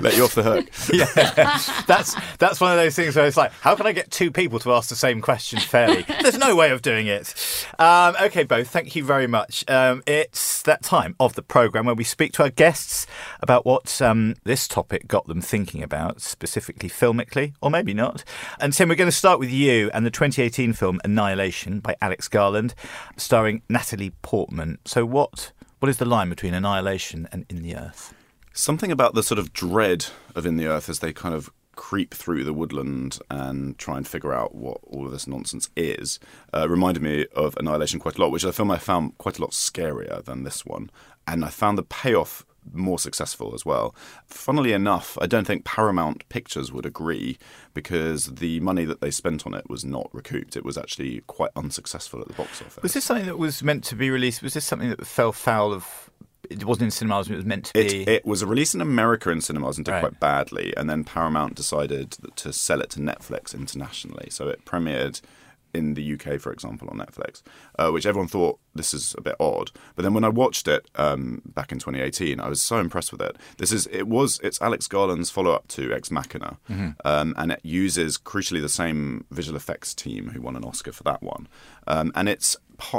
Let 0.00 0.16
you 0.16 0.24
off 0.24 0.34
the 0.34 0.42
hook. 0.42 0.66
yeah, 0.92 1.60
that's 1.86 2.16
that's 2.38 2.60
one 2.60 2.72
of 2.72 2.76
those 2.76 2.96
things 2.96 3.14
where 3.14 3.24
it's 3.24 3.36
like, 3.36 3.52
how 3.52 3.76
can 3.76 3.86
I 3.86 3.92
get 3.92 4.10
two 4.10 4.32
people 4.32 4.58
to 4.58 4.72
ask 4.72 4.88
the 4.88 4.96
same 4.96 5.20
question 5.20 5.60
fairly? 5.60 6.04
There's 6.22 6.38
no 6.38 6.56
way 6.56 6.72
of 6.72 6.82
doing 6.82 7.06
it. 7.06 7.32
Um, 7.78 8.16
okay, 8.20 8.42
both. 8.42 8.68
Thank 8.68 8.96
you 8.96 9.04
very 9.04 9.28
much. 9.28 9.64
Um, 9.68 10.02
it's 10.08 10.62
that 10.62 10.82
time 10.82 11.14
of 11.20 11.34
the 11.34 11.42
program 11.42 11.86
where 11.86 11.94
we 11.94 12.02
speak 12.02 12.32
to 12.32 12.42
our 12.42 12.50
guests 12.50 13.06
about 13.40 13.64
what 13.64 14.02
um, 14.02 14.34
this 14.42 14.66
topic 14.66 15.06
got 15.06 15.28
them 15.28 15.40
thinking 15.40 15.84
about, 15.84 16.20
specifically 16.20 16.88
filmically, 16.88 17.54
or 17.62 17.70
maybe 17.70 17.94
not. 17.94 18.24
And 18.58 18.72
Tim, 18.72 18.88
we're 18.88 18.96
going 18.96 19.08
to 19.08 19.16
start 19.16 19.38
with 19.38 19.50
you 19.50 19.88
and 19.94 20.04
the 20.04 20.10
2018 20.10 20.72
film 20.72 21.00
Annihilation 21.04 21.78
by 21.78 21.94
Alex 22.00 22.26
Garland, 22.26 22.74
starring 23.16 23.62
Natalie 23.68 24.12
Portman. 24.22 24.78
So, 24.84 25.04
what 25.04 25.52
what 25.80 25.88
is 25.88 25.98
the 25.98 26.06
line 26.06 26.30
between 26.30 26.54
Annihilation 26.54 27.28
and 27.30 27.44
In 27.48 27.62
the 27.62 27.76
Earth? 27.76 28.14
Something 28.52 28.90
about 28.90 29.14
the 29.14 29.22
sort 29.22 29.38
of 29.38 29.52
dread 29.52 30.06
of 30.34 30.46
In 30.46 30.56
the 30.56 30.66
Earth 30.66 30.88
as 30.88 31.00
they 31.00 31.12
kind 31.12 31.34
of 31.34 31.50
creep 31.76 32.14
through 32.14 32.44
the 32.44 32.52
woodland 32.52 33.18
and 33.30 33.76
try 33.78 33.96
and 33.96 34.06
figure 34.06 34.32
out 34.32 34.54
what 34.54 34.78
all 34.84 35.06
of 35.06 35.12
this 35.12 35.26
nonsense 35.26 35.68
is 35.76 36.18
uh, 36.54 36.68
reminded 36.68 37.02
me 37.02 37.26
of 37.34 37.56
Annihilation 37.56 38.00
quite 38.00 38.16
a 38.16 38.20
lot, 38.20 38.30
which 38.30 38.44
is 38.44 38.48
a 38.48 38.52
film 38.52 38.70
I 38.70 38.78
found 38.78 39.18
quite 39.18 39.38
a 39.38 39.42
lot 39.42 39.50
scarier 39.50 40.24
than 40.24 40.44
this 40.44 40.64
one. 40.64 40.90
And 41.26 41.44
I 41.44 41.48
found 41.48 41.76
the 41.76 41.82
payoff 41.82 42.44
more 42.72 42.98
successful 42.98 43.54
as 43.54 43.64
well. 43.64 43.94
Funnily 44.26 44.72
enough, 44.72 45.18
I 45.20 45.26
don't 45.26 45.46
think 45.46 45.64
Paramount 45.64 46.28
Pictures 46.28 46.72
would 46.72 46.86
agree 46.86 47.38
because 47.74 48.26
the 48.26 48.60
money 48.60 48.84
that 48.84 49.00
they 49.00 49.10
spent 49.10 49.46
on 49.46 49.54
it 49.54 49.68
was 49.68 49.84
not 49.84 50.08
recouped. 50.12 50.56
It 50.56 50.64
was 50.64 50.78
actually 50.78 51.22
quite 51.26 51.50
unsuccessful 51.56 52.20
at 52.20 52.28
the 52.28 52.34
box 52.34 52.60
office. 52.62 52.82
Was 52.82 52.94
this 52.94 53.04
something 53.04 53.26
that 53.26 53.38
was 53.38 53.62
meant 53.62 53.84
to 53.84 53.96
be 53.96 54.10
released? 54.10 54.42
Was 54.42 54.54
this 54.54 54.64
something 54.64 54.90
that 54.90 55.06
fell 55.06 55.32
foul 55.32 55.72
of? 55.72 56.10
It 56.50 56.64
wasn't 56.64 56.84
in 56.84 56.90
cinemas. 56.90 57.30
It 57.30 57.36
was 57.36 57.44
meant 57.46 57.64
to 57.66 57.72
be. 57.72 58.02
It, 58.02 58.08
it 58.08 58.26
was 58.26 58.44
released 58.44 58.74
in 58.74 58.80
America 58.82 59.30
in 59.30 59.40
cinemas 59.40 59.78
and 59.78 59.84
did 59.86 59.92
Right. 59.92 60.00
quite 60.00 60.20
badly, 60.20 60.74
and 60.76 60.90
then 60.90 61.02
Paramount 61.02 61.54
decided 61.54 62.16
to 62.36 62.52
sell 62.52 62.82
it 62.82 62.90
to 62.90 63.00
Netflix 63.00 63.54
internationally. 63.54 64.28
So 64.30 64.48
it 64.48 64.64
premiered 64.66 65.22
in 65.74 65.94
the 65.94 66.14
UK, 66.14 66.40
for 66.40 66.52
example, 66.52 66.88
on 66.90 66.98
Netflix, 66.98 67.42
uh, 67.78 67.90
which 67.90 68.06
everyone 68.06 68.28
thought 68.28 68.58
this 68.74 68.94
is 68.94 69.14
a 69.18 69.20
bit 69.20 69.36
odd. 69.40 69.70
But 69.96 70.02
then 70.02 70.14
when 70.14 70.24
I 70.24 70.28
watched 70.28 70.68
it 70.68 70.88
um, 70.96 71.42
back 71.44 71.72
in 71.72 71.78
2018, 71.78 72.40
I 72.40 72.48
was 72.48 72.62
so 72.62 72.78
impressed 72.78 73.12
with 73.12 73.20
it. 73.20 73.36
This 73.58 73.72
is 73.72 73.86
it 73.88 74.04
was 74.08 74.40
it's 74.42 74.60
Alex 74.62 74.86
Garland's 74.86 75.30
follow 75.30 75.52
up 75.52 75.68
to 75.68 75.92
Ex 75.92 76.10
Machina, 76.10 76.58
um, 77.04 77.34
and 77.36 77.52
it 77.52 77.60
uses 77.62 78.16
crucially 78.18 78.60
the 78.60 78.68
same 78.68 79.24
visual 79.30 79.56
effects 79.56 79.94
team 79.94 80.30
who 80.30 80.40
won 80.40 80.56
an 80.56 80.64
Oscar 80.64 80.92
for 80.92 81.02
that 81.04 81.22
one, 81.22 81.48
um, 81.86 82.12
and 82.14 82.28
it's 82.28 82.56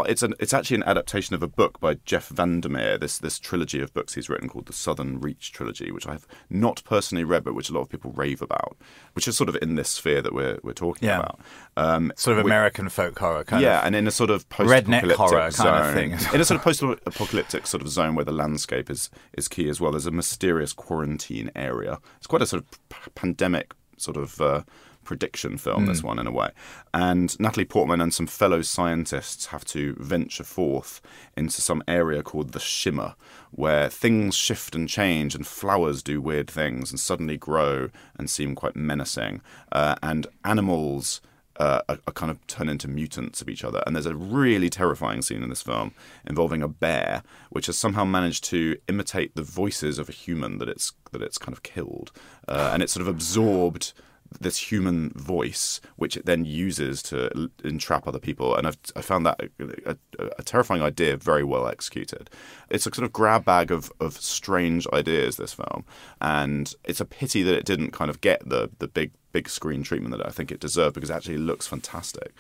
it's 0.08 0.24
an 0.24 0.34
it's 0.40 0.54
actually 0.54 0.76
an 0.78 0.84
adaptation 0.84 1.36
of 1.36 1.44
a 1.44 1.48
book 1.48 1.80
by 1.80 1.96
Jeff 2.06 2.30
Vandermeer. 2.30 2.98
This 2.98 3.18
this 3.18 3.40
trilogy 3.40 3.82
of 3.82 3.94
books 3.94 4.14
he's 4.14 4.30
written 4.30 4.48
called 4.50 4.66
the 4.68 4.74
Southern 4.74 5.20
Reach 5.20 5.52
trilogy, 5.52 5.92
which 5.92 6.08
I've 6.08 6.28
not 6.50 6.82
personally 6.86 7.24
read, 7.24 7.44
but 7.44 7.56
which 7.56 7.70
a 7.70 7.74
lot 7.74 7.82
of 7.82 7.90
people 7.90 8.12
rave 8.12 8.42
about, 8.42 8.78
which 9.14 9.28
is 9.28 9.36
sort 9.38 9.50
of 9.50 9.58
in 9.62 9.76
this 9.76 9.90
sphere 9.90 10.22
that 10.22 10.34
we're 10.34 10.60
we're 10.64 10.74
talking 10.74 11.08
Yeah. 11.08 11.20
about. 11.20 11.40
Um, 11.78 12.14
sort 12.16 12.38
of 12.38 12.46
American 12.46 12.90
folk 12.90 13.18
horror 13.20 13.44
kind 13.44 13.62
yeah, 13.62 13.80
of. 13.80 13.86
and 13.88 13.96
in 13.96 14.08
a 14.08 14.12
sort 14.12 14.30
of 14.30 14.48
Redneck 14.50 15.12
horror 15.14 15.52
zone, 15.52 15.66
kind 15.66 15.86
of 15.88 15.94
thing. 15.94 16.12
in 16.34 16.42
a 16.42 16.46
sort 16.46 16.58
of 16.58 16.64
post-apocalyptic 16.64 17.68
sort 17.68 17.82
of 17.82 17.90
zone 17.90 18.16
where 18.16 18.26
the 18.26 18.32
landscape 18.32 18.90
is 18.90 19.10
is 19.38 19.48
key 19.48 19.70
as 19.70 19.82
well. 19.82 19.92
There's 19.92 20.06
a 20.06 20.12
mysterious 20.12 20.74
quarantine 20.74 21.52
area. 21.56 22.00
It's 22.18 22.28
quite 22.28 22.42
a 22.42 22.46
sort 22.46 22.64
of 22.64 22.90
p- 22.90 23.12
pandemic 23.16 23.74
sort 23.98 24.18
of 24.18 24.42
uh, 24.42 24.62
prediction 25.06 25.58
film. 25.58 25.86
This 25.86 26.04
one, 26.04 26.20
in 26.20 26.28
a 26.28 26.32
way, 26.32 26.50
and 26.94 27.40
Natalie 27.40 27.66
Portman 27.66 28.02
and 28.02 28.14
some 28.14 28.28
fellow 28.28 28.62
scientists 28.62 29.46
have 29.48 29.64
to 29.66 29.96
venture 30.00 30.44
forth 30.44 31.02
into 31.38 31.62
some 31.62 31.84
area 31.88 32.24
called 32.24 32.52
the 32.52 32.60
Shimmer, 32.60 33.16
where 33.52 33.90
things 33.90 34.36
shift 34.36 34.76
and 34.76 34.90
change, 34.90 35.36
and 35.36 35.48
flowers 35.48 36.04
do 36.04 36.20
weird 36.20 36.50
things 36.50 36.92
and 36.92 37.00
suddenly 37.00 37.38
grow 37.38 37.90
and 38.18 38.30
seem 38.30 38.56
quite 38.56 38.76
menacing, 38.76 39.42
uh, 39.72 39.96
and 40.02 40.28
animals 40.44 41.22
uh, 41.58 41.82
are, 41.88 42.00
are 42.08 42.14
kind 42.14 42.32
of 42.32 42.46
turn 42.48 42.70
into 42.70 42.88
mutants 42.88 43.42
of 43.42 43.50
each 43.50 43.64
other. 43.64 43.82
And 43.86 43.96
there's 43.96 44.06
a 44.06 44.16
really 44.16 44.70
terrifying 44.70 45.22
scene 45.22 45.44
in 45.44 45.50
this 45.50 45.62
film 45.62 45.94
involving 46.28 46.62
a 46.62 46.68
bear, 46.68 47.24
which 47.50 47.68
has 47.68 47.78
somehow 47.78 48.04
managed 48.04 48.44
to 48.46 48.78
imitate 48.88 49.36
the 49.36 49.44
voices 49.44 50.00
of 50.00 50.10
a 50.10 50.12
human 50.12 50.58
that 50.58 50.70
it's 50.70 50.94
that 51.12 51.22
it's 51.22 51.38
kind 51.38 51.54
of 51.54 51.64
killed, 51.64 52.12
uh, 52.48 52.72
and 52.74 52.84
it's 52.84 52.94
sort 52.94 53.08
of 53.08 53.08
absorbed 53.08 53.94
this 54.40 54.72
human 54.72 55.12
voice, 55.12 55.82
which 55.96 56.18
it 56.18 56.26
then 56.26 56.46
uses 56.46 57.02
to 57.04 57.50
entrap 57.64 58.08
other 58.08 58.20
people. 58.20 58.56
And 58.56 58.68
I've, 58.68 58.78
I 58.96 59.02
found 59.02 59.26
that 59.26 59.42
a, 59.60 59.98
a, 60.20 60.30
a 60.40 60.44
terrifying 60.44 60.82
idea, 60.82 61.18
very 61.18 61.44
well 61.44 61.68
executed. 61.68 62.30
It's 62.70 62.86
a 62.86 62.94
sort 62.94 63.06
of 63.06 63.14
grab 63.14 63.46
bag 63.46 63.72
of, 63.72 63.92
of 64.00 64.20
strange 64.20 64.88
ideas, 64.94 65.38
this 65.38 65.54
film. 65.54 65.86
And 66.22 66.74
it's 66.84 67.02
a 67.02 67.06
pity 67.06 67.44
that 67.44 67.56
it 67.56 67.66
didn't 67.66 67.92
kind 67.92 68.10
of 68.10 68.22
get 68.22 68.48
the, 68.48 68.70
the 68.80 68.88
big 68.88 69.12
big 69.36 69.50
screen 69.50 69.84
treatment 69.84 70.16
that 70.16 70.26
I 70.26 70.30
think 70.30 70.50
it 70.50 70.62
deserved 70.62 70.96
because 70.96 71.10
it 71.10 71.14
actually 71.14 71.40
looks 71.40 71.68
fantastic. 71.68 72.32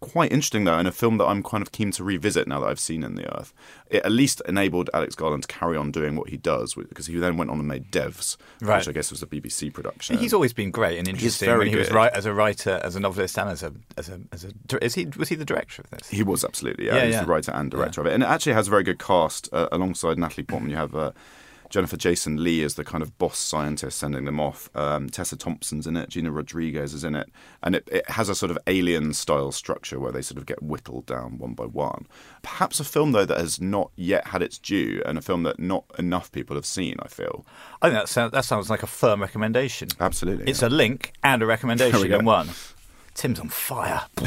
Quite 0.00 0.32
interesting 0.32 0.64
though, 0.64 0.78
in 0.78 0.86
a 0.86 0.92
film 0.92 1.18
that 1.18 1.26
I'm 1.26 1.42
kind 1.42 1.62
of 1.62 1.72
keen 1.72 1.90
to 1.92 2.04
revisit 2.04 2.46
now 2.48 2.60
that 2.60 2.66
I've 2.66 2.80
seen 2.80 3.02
In 3.02 3.14
the 3.14 3.38
Earth. 3.38 3.52
It 3.90 4.02
at 4.04 4.12
least 4.12 4.42
enabled 4.48 4.90
Alex 4.92 5.14
Garland 5.14 5.42
to 5.44 5.48
carry 5.48 5.76
on 5.76 5.90
doing 5.92 6.16
what 6.16 6.28
he 6.30 6.36
does 6.36 6.74
because 6.74 7.06
he 7.06 7.16
then 7.16 7.36
went 7.36 7.50
on 7.50 7.58
and 7.58 7.68
made 7.68 7.90
Devs, 7.90 8.36
Right. 8.60 8.78
which 8.78 8.88
I 8.88 8.92
guess 8.92 9.10
was 9.10 9.22
a 9.22 9.26
BBC 9.26 9.72
production. 9.72 10.18
He's 10.18 10.32
always 10.34 10.52
been 10.52 10.70
great 10.70 10.98
and 10.98 11.06
interesting 11.08 11.46
very 11.46 11.58
when 11.60 11.68
he 11.68 11.76
was 11.76 11.90
right 11.90 12.12
as 12.12 12.26
a 12.26 12.34
writer, 12.34 12.80
as 12.82 12.96
a 12.96 13.00
novelist, 13.00 13.38
and 13.38 13.48
as 13.50 13.62
a 13.62 13.72
as 13.96 14.08
a 14.08 14.20
as 14.32 14.44
a. 14.44 14.84
Is 14.84 14.94
he 14.94 15.06
was 15.16 15.28
he 15.28 15.34
the 15.36 15.44
director 15.44 15.82
of 15.82 15.90
this? 15.90 16.08
He 16.08 16.22
was 16.22 16.44
absolutely, 16.44 16.86
yeah. 16.86 16.96
Yeah, 16.96 17.04
He's 17.04 17.14
yeah. 17.14 17.20
the 17.22 17.26
writer 17.26 17.52
and 17.52 17.70
director 17.70 18.00
of 18.00 18.06
it. 18.06 18.14
And 18.14 18.22
it 18.22 18.26
actually 18.26 18.54
has 18.54 18.66
a 18.66 18.70
very 18.70 18.82
good 18.82 18.98
cast. 18.98 19.48
Uh, 19.52 19.68
alongside 19.70 20.18
Natalie 20.18 20.44
Portman, 20.44 20.70
you 20.70 20.76
have 20.76 20.94
uh, 20.94 21.12
Jennifer 21.70 21.96
Jason 21.96 22.42
Leigh 22.42 22.60
is 22.60 22.74
the 22.74 22.84
kind 22.84 23.02
of 23.02 23.16
boss 23.18 23.38
scientist 23.38 23.98
sending 23.98 24.24
them 24.24 24.40
off. 24.40 24.70
Um, 24.74 25.08
Tessa 25.08 25.36
Thompson's 25.36 25.86
in 25.86 25.96
it. 25.96 26.08
Gina 26.10 26.30
Rodriguez 26.30 26.94
is 26.94 27.04
in 27.04 27.14
it. 27.14 27.30
And 27.62 27.74
it, 27.74 27.88
it 27.90 28.08
has 28.10 28.28
a 28.28 28.34
sort 28.34 28.50
of 28.50 28.58
alien 28.66 29.12
style 29.14 29.52
structure 29.52 29.98
where 29.98 30.12
they 30.12 30.22
sort 30.22 30.38
of 30.38 30.46
get 30.46 30.62
whittled 30.62 31.06
down 31.06 31.38
one 31.38 31.54
by 31.54 31.64
one. 31.64 32.06
Perhaps 32.42 32.80
a 32.80 32.84
film, 32.84 33.12
though, 33.12 33.24
that 33.24 33.38
has 33.38 33.60
not 33.60 33.90
yet 33.96 34.28
had 34.28 34.42
its 34.42 34.58
due 34.58 35.02
and 35.04 35.18
a 35.18 35.22
film 35.22 35.42
that 35.44 35.58
not 35.58 35.84
enough 35.98 36.30
people 36.32 36.56
have 36.56 36.66
seen, 36.66 36.96
I 37.00 37.08
feel. 37.08 37.44
I 37.82 37.88
think 37.88 38.00
that 38.00 38.08
sounds 38.08 38.32
that 38.32 38.44
sounds 38.44 38.70
like 38.70 38.82
a 38.82 38.86
firm 38.86 39.20
recommendation. 39.20 39.88
Absolutely. 40.00 40.48
It's 40.48 40.62
yeah. 40.62 40.68
a 40.68 40.70
link 40.70 41.12
and 41.22 41.42
a 41.42 41.46
recommendation 41.54 42.12
in 42.12 42.24
one. 42.24 42.48
Tim's 43.14 43.38
on 43.38 43.48
fire. 43.48 44.02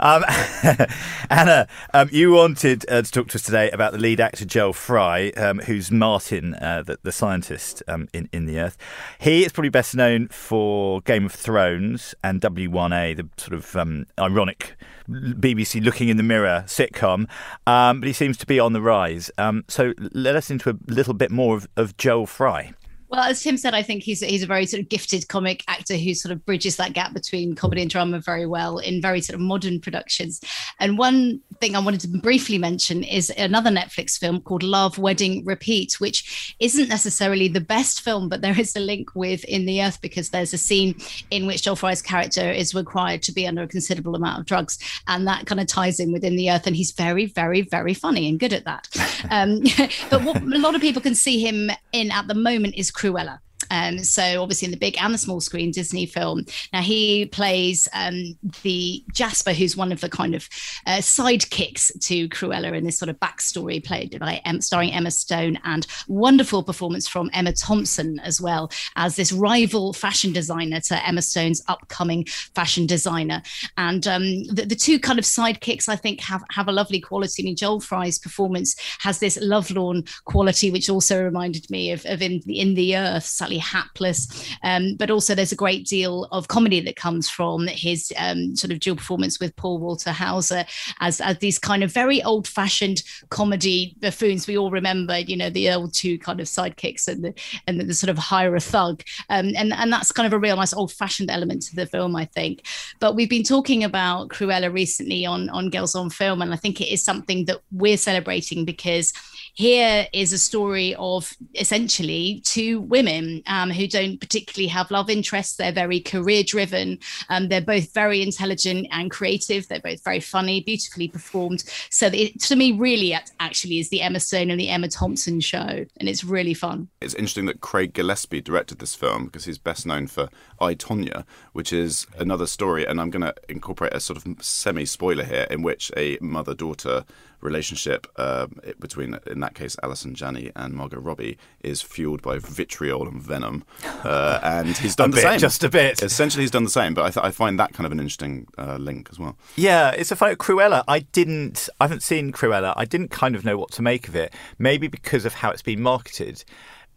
um, 0.00 0.24
Anna, 1.30 1.66
um, 1.92 2.08
you 2.12 2.32
wanted 2.32 2.88
uh, 2.88 3.02
to 3.02 3.10
talk 3.10 3.28
to 3.28 3.36
us 3.36 3.42
today 3.42 3.70
about 3.70 3.92
the 3.92 3.98
lead 3.98 4.20
actor 4.20 4.44
Joel 4.44 4.72
Fry, 4.72 5.30
um, 5.36 5.58
who's 5.58 5.90
Martin, 5.90 6.54
uh, 6.54 6.82
the, 6.86 6.98
the 7.02 7.12
scientist 7.12 7.82
um, 7.88 8.08
in 8.12 8.28
in 8.32 8.46
the 8.46 8.60
Earth. 8.60 8.78
He 9.18 9.44
is 9.44 9.52
probably 9.52 9.70
best 9.70 9.94
known 9.94 10.28
for 10.28 11.00
Game 11.02 11.26
of 11.26 11.32
Thrones 11.32 12.14
and 12.22 12.40
W1A, 12.40 13.16
the 13.16 13.28
sort 13.36 13.54
of 13.54 13.74
um, 13.76 14.06
ironic 14.18 14.76
BBC 15.08 15.82
looking 15.84 16.08
in 16.08 16.16
the 16.16 16.22
mirror 16.22 16.64
sitcom. 16.66 17.28
Um, 17.66 18.00
but 18.00 18.06
he 18.06 18.12
seems 18.12 18.36
to 18.38 18.46
be 18.46 18.60
on 18.60 18.72
the 18.72 18.82
rise. 18.82 19.30
So 19.68 19.92
let 19.98 20.36
us 20.36 20.50
into 20.50 20.70
a 20.70 20.76
little 20.86 21.14
bit 21.14 21.30
more 21.30 21.56
of, 21.56 21.68
of 21.76 21.96
Joel 21.96 22.26
Fry. 22.26 22.72
Well, 23.08 23.20
as 23.20 23.40
Tim 23.40 23.56
said, 23.56 23.72
I 23.74 23.82
think 23.82 24.02
he's 24.02 24.20
he's 24.20 24.42
a 24.42 24.46
very 24.46 24.66
sort 24.66 24.82
of 24.82 24.88
gifted 24.88 25.28
comic 25.28 25.62
actor 25.68 25.96
who 25.96 26.12
sort 26.14 26.32
of 26.32 26.44
bridges 26.44 26.76
that 26.76 26.92
gap 26.92 27.14
between 27.14 27.54
comedy 27.54 27.82
and 27.82 27.90
drama 27.90 28.18
very 28.18 28.46
well 28.46 28.78
in 28.78 29.00
very 29.00 29.20
sort 29.20 29.34
of 29.34 29.40
modern 29.40 29.80
productions. 29.80 30.40
And 30.80 30.98
one 30.98 31.40
thing 31.60 31.76
I 31.76 31.78
wanted 31.78 32.00
to 32.00 32.08
briefly 32.08 32.58
mention 32.58 33.04
is 33.04 33.30
another 33.30 33.70
Netflix 33.70 34.18
film 34.18 34.40
called 34.40 34.62
Love, 34.64 34.98
Wedding, 34.98 35.44
Repeat, 35.44 36.00
which 36.00 36.56
isn't 36.58 36.88
necessarily 36.88 37.46
the 37.46 37.60
best 37.60 38.00
film, 38.00 38.28
but 38.28 38.40
there 38.40 38.58
is 38.58 38.74
a 38.74 38.80
link 38.80 39.14
with 39.14 39.44
In 39.44 39.66
the 39.66 39.82
Earth 39.82 40.00
because 40.00 40.30
there's 40.30 40.52
a 40.52 40.58
scene 40.58 40.96
in 41.30 41.46
which 41.46 41.62
Joel 41.62 41.76
Fry's 41.76 42.02
character 42.02 42.50
is 42.50 42.74
required 42.74 43.22
to 43.22 43.32
be 43.32 43.46
under 43.46 43.62
a 43.62 43.68
considerable 43.68 44.16
amount 44.16 44.40
of 44.40 44.46
drugs, 44.46 44.78
and 45.06 45.26
that 45.28 45.46
kind 45.46 45.60
of 45.60 45.68
ties 45.68 46.00
in 46.00 46.12
with 46.12 46.24
In 46.24 46.36
the 46.36 46.50
Earth, 46.50 46.66
and 46.66 46.74
he's 46.74 46.90
very, 46.90 47.26
very, 47.26 47.62
very 47.62 47.94
funny 47.94 48.28
and 48.28 48.40
good 48.40 48.52
at 48.52 48.64
that. 48.64 48.88
Um, 49.28 49.62
but 50.10 50.22
what 50.22 50.40
a 50.40 50.58
lot 50.58 50.74
of 50.74 50.80
people 50.80 51.02
can 51.02 51.14
see 51.14 51.40
him 51.40 51.70
in 51.92 52.12
at 52.12 52.28
the 52.28 52.34
moment 52.34 52.74
is 52.76 52.92
Cruella. 52.96 53.42
Um, 53.70 53.98
so 53.98 54.42
obviously 54.42 54.66
in 54.66 54.72
the 54.72 54.78
big 54.78 54.96
and 55.00 55.12
the 55.12 55.18
small 55.18 55.40
screen 55.40 55.70
Disney 55.70 56.06
film. 56.06 56.44
Now 56.72 56.82
he 56.82 57.26
plays 57.26 57.88
um, 57.92 58.36
the 58.62 59.02
Jasper, 59.12 59.52
who's 59.52 59.76
one 59.76 59.92
of 59.92 60.00
the 60.00 60.08
kind 60.08 60.34
of 60.34 60.48
uh, 60.86 60.98
sidekicks 60.98 61.98
to 62.06 62.28
Cruella 62.28 62.76
in 62.76 62.84
this 62.84 62.98
sort 62.98 63.08
of 63.08 63.18
backstory, 63.18 63.84
played 63.84 64.18
by 64.20 64.40
starring 64.60 64.92
Emma 64.92 65.10
Stone, 65.10 65.58
and 65.64 65.86
wonderful 66.06 66.62
performance 66.62 67.08
from 67.08 67.30
Emma 67.32 67.52
Thompson 67.52 68.20
as 68.20 68.40
well 68.40 68.70
as 68.96 69.16
this 69.16 69.32
rival 69.32 69.92
fashion 69.92 70.32
designer 70.32 70.80
to 70.80 71.06
Emma 71.06 71.22
Stone's 71.22 71.62
upcoming 71.68 72.24
fashion 72.54 72.86
designer. 72.86 73.42
And 73.76 74.06
um, 74.06 74.44
the, 74.44 74.64
the 74.66 74.76
two 74.76 74.98
kind 74.98 75.18
of 75.18 75.24
sidekicks, 75.24 75.88
I 75.88 75.96
think, 75.96 76.20
have 76.20 76.44
have 76.50 76.68
a 76.68 76.72
lovely 76.72 77.00
quality. 77.00 77.42
I 77.42 77.44
mean, 77.44 77.56
Joel 77.56 77.80
Fry's 77.80 78.18
performance 78.18 78.76
has 79.00 79.18
this 79.18 79.38
lovelorn 79.40 80.04
quality, 80.24 80.70
which 80.70 80.88
also 80.88 81.22
reminded 81.22 81.68
me 81.70 81.90
of, 81.90 82.04
of 82.06 82.22
in, 82.22 82.42
in 82.46 82.74
the 82.74 82.96
Earth, 82.96 83.24
Sally 83.24 83.45
slightly 83.46 83.58
hapless. 83.58 84.56
Um, 84.62 84.96
but 84.96 85.10
also, 85.10 85.34
there's 85.34 85.52
a 85.52 85.56
great 85.56 85.86
deal 85.86 86.24
of 86.32 86.48
comedy 86.48 86.80
that 86.80 86.96
comes 86.96 87.28
from 87.28 87.66
his 87.68 88.12
um, 88.18 88.56
sort 88.56 88.72
of 88.72 88.80
dual 88.80 88.96
performance 88.96 89.38
with 89.38 89.54
Paul 89.56 89.78
Walter 89.78 90.10
Hauser 90.10 90.64
as, 91.00 91.20
as 91.20 91.38
these 91.38 91.58
kind 91.58 91.84
of 91.84 91.92
very 91.92 92.22
old 92.22 92.48
fashioned 92.48 93.02
comedy 93.30 93.96
buffoons. 94.00 94.46
We 94.46 94.58
all 94.58 94.70
remember, 94.70 95.18
you 95.18 95.36
know, 95.36 95.50
the 95.50 95.70
old 95.70 95.94
two 95.94 96.18
kind 96.18 96.40
of 96.40 96.46
sidekicks 96.46 97.06
and 97.08 97.24
the, 97.24 97.34
and 97.66 97.80
the, 97.80 97.84
the 97.84 97.94
sort 97.94 98.10
of 98.10 98.18
hire 98.18 98.56
a 98.56 98.60
thug. 98.60 99.02
Um, 99.30 99.52
and, 99.56 99.72
and 99.72 99.92
that's 99.92 100.12
kind 100.12 100.26
of 100.26 100.32
a 100.32 100.38
real 100.38 100.56
nice 100.56 100.74
old 100.74 100.92
fashioned 100.92 101.30
element 101.30 101.62
to 101.62 101.76
the 101.76 101.86
film, 101.86 102.16
I 102.16 102.24
think. 102.24 102.66
But 103.00 103.14
we've 103.14 103.30
been 103.30 103.44
talking 103.44 103.84
about 103.84 104.28
Cruella 104.28 104.72
recently 104.72 105.24
on, 105.24 105.48
on 105.50 105.70
Girls 105.70 105.94
on 105.94 106.10
Film, 106.10 106.42
and 106.42 106.52
I 106.52 106.56
think 106.56 106.80
it 106.80 106.92
is 106.92 107.02
something 107.02 107.44
that 107.44 107.60
we're 107.70 107.96
celebrating 107.96 108.64
because 108.64 109.12
here 109.56 110.06
is 110.12 110.34
a 110.34 110.38
story 110.38 110.94
of 110.96 111.34
essentially 111.54 112.42
two 112.44 112.82
women 112.82 113.42
um, 113.46 113.70
who 113.70 113.88
don't 113.88 114.20
particularly 114.20 114.68
have 114.68 114.90
love 114.90 115.08
interests. 115.08 115.56
They're 115.56 115.72
very 115.72 115.98
career 115.98 116.44
driven. 116.44 116.98
Um, 117.30 117.48
they're 117.48 117.62
both 117.62 117.92
very 117.94 118.22
intelligent 118.22 118.86
and 118.90 119.10
creative. 119.10 119.66
They're 119.66 119.80
both 119.80 120.04
very 120.04 120.20
funny, 120.20 120.60
beautifully 120.60 121.08
performed. 121.08 121.64
So 121.88 122.08
it, 122.12 122.38
to 122.42 122.54
me, 122.54 122.72
really, 122.72 123.16
actually, 123.40 123.78
is 123.78 123.88
the 123.88 124.02
Emma 124.02 124.20
Stone 124.20 124.50
and 124.50 124.60
the 124.60 124.68
Emma 124.68 124.88
Thompson 124.88 125.40
show, 125.40 125.86
and 125.96 126.08
it's 126.08 126.22
really 126.22 126.54
fun. 126.54 126.88
It's 127.00 127.14
interesting 127.14 127.46
that 127.46 127.62
Craig 127.62 127.94
Gillespie 127.94 128.42
directed 128.42 128.78
this 128.78 128.94
film 128.94 129.24
because 129.24 129.46
he's 129.46 129.58
best 129.58 129.86
known 129.86 130.06
for 130.06 130.28
I 130.60 130.74
Tonya, 130.74 131.24
which 131.54 131.72
is 131.72 132.06
another 132.18 132.46
story, 132.46 132.86
and 132.86 133.00
I'm 133.00 133.08
going 133.08 133.22
to 133.22 133.34
incorporate 133.48 133.94
a 133.94 134.00
sort 134.00 134.18
of 134.18 134.44
semi 134.44 134.84
spoiler 134.84 135.24
here 135.24 135.46
in 135.50 135.62
which 135.62 135.90
a 135.96 136.18
mother 136.20 136.52
daughter 136.52 137.06
relationship 137.46 138.06
um, 138.18 138.60
between, 138.78 139.18
in 139.26 139.40
that 139.40 139.54
case, 139.54 139.76
Allison 139.82 140.14
Janney 140.14 140.52
and 140.54 140.74
Margot 140.74 141.00
Robbie 141.00 141.38
is 141.62 141.80
fueled 141.80 142.20
by 142.20 142.38
vitriol 142.38 143.08
and 143.08 143.22
venom. 143.22 143.64
Uh, 144.04 144.40
and 144.42 144.76
he's 144.76 144.96
done 144.96 145.12
the 145.12 145.16
bit, 145.16 145.22
same. 145.22 145.38
Just 145.38 145.64
a 145.64 145.70
bit. 145.70 146.02
Essentially, 146.02 146.42
he's 146.42 146.50
done 146.50 146.64
the 146.64 146.70
same, 146.70 146.92
but 146.92 147.04
I, 147.04 147.10
th- 147.10 147.24
I 147.24 147.30
find 147.30 147.58
that 147.58 147.72
kind 147.72 147.86
of 147.86 147.92
an 147.92 148.00
interesting 148.00 148.46
uh, 148.58 148.76
link 148.76 149.08
as 149.10 149.18
well. 149.18 149.38
Yeah, 149.56 149.92
it's 149.92 150.10
a 150.10 150.16
funny 150.16 150.34
Cruella. 150.34 150.84
I 150.86 151.00
didn't, 151.00 151.68
I 151.80 151.84
haven't 151.84 152.02
seen 152.02 152.32
Cruella. 152.32 152.74
I 152.76 152.84
didn't 152.84 153.10
kind 153.10 153.34
of 153.34 153.44
know 153.44 153.56
what 153.56 153.70
to 153.72 153.82
make 153.82 154.08
of 154.08 154.16
it. 154.16 154.34
Maybe 154.58 154.88
because 154.88 155.24
of 155.24 155.34
how 155.34 155.50
it's 155.50 155.62
been 155.62 155.80
marketed. 155.80 156.44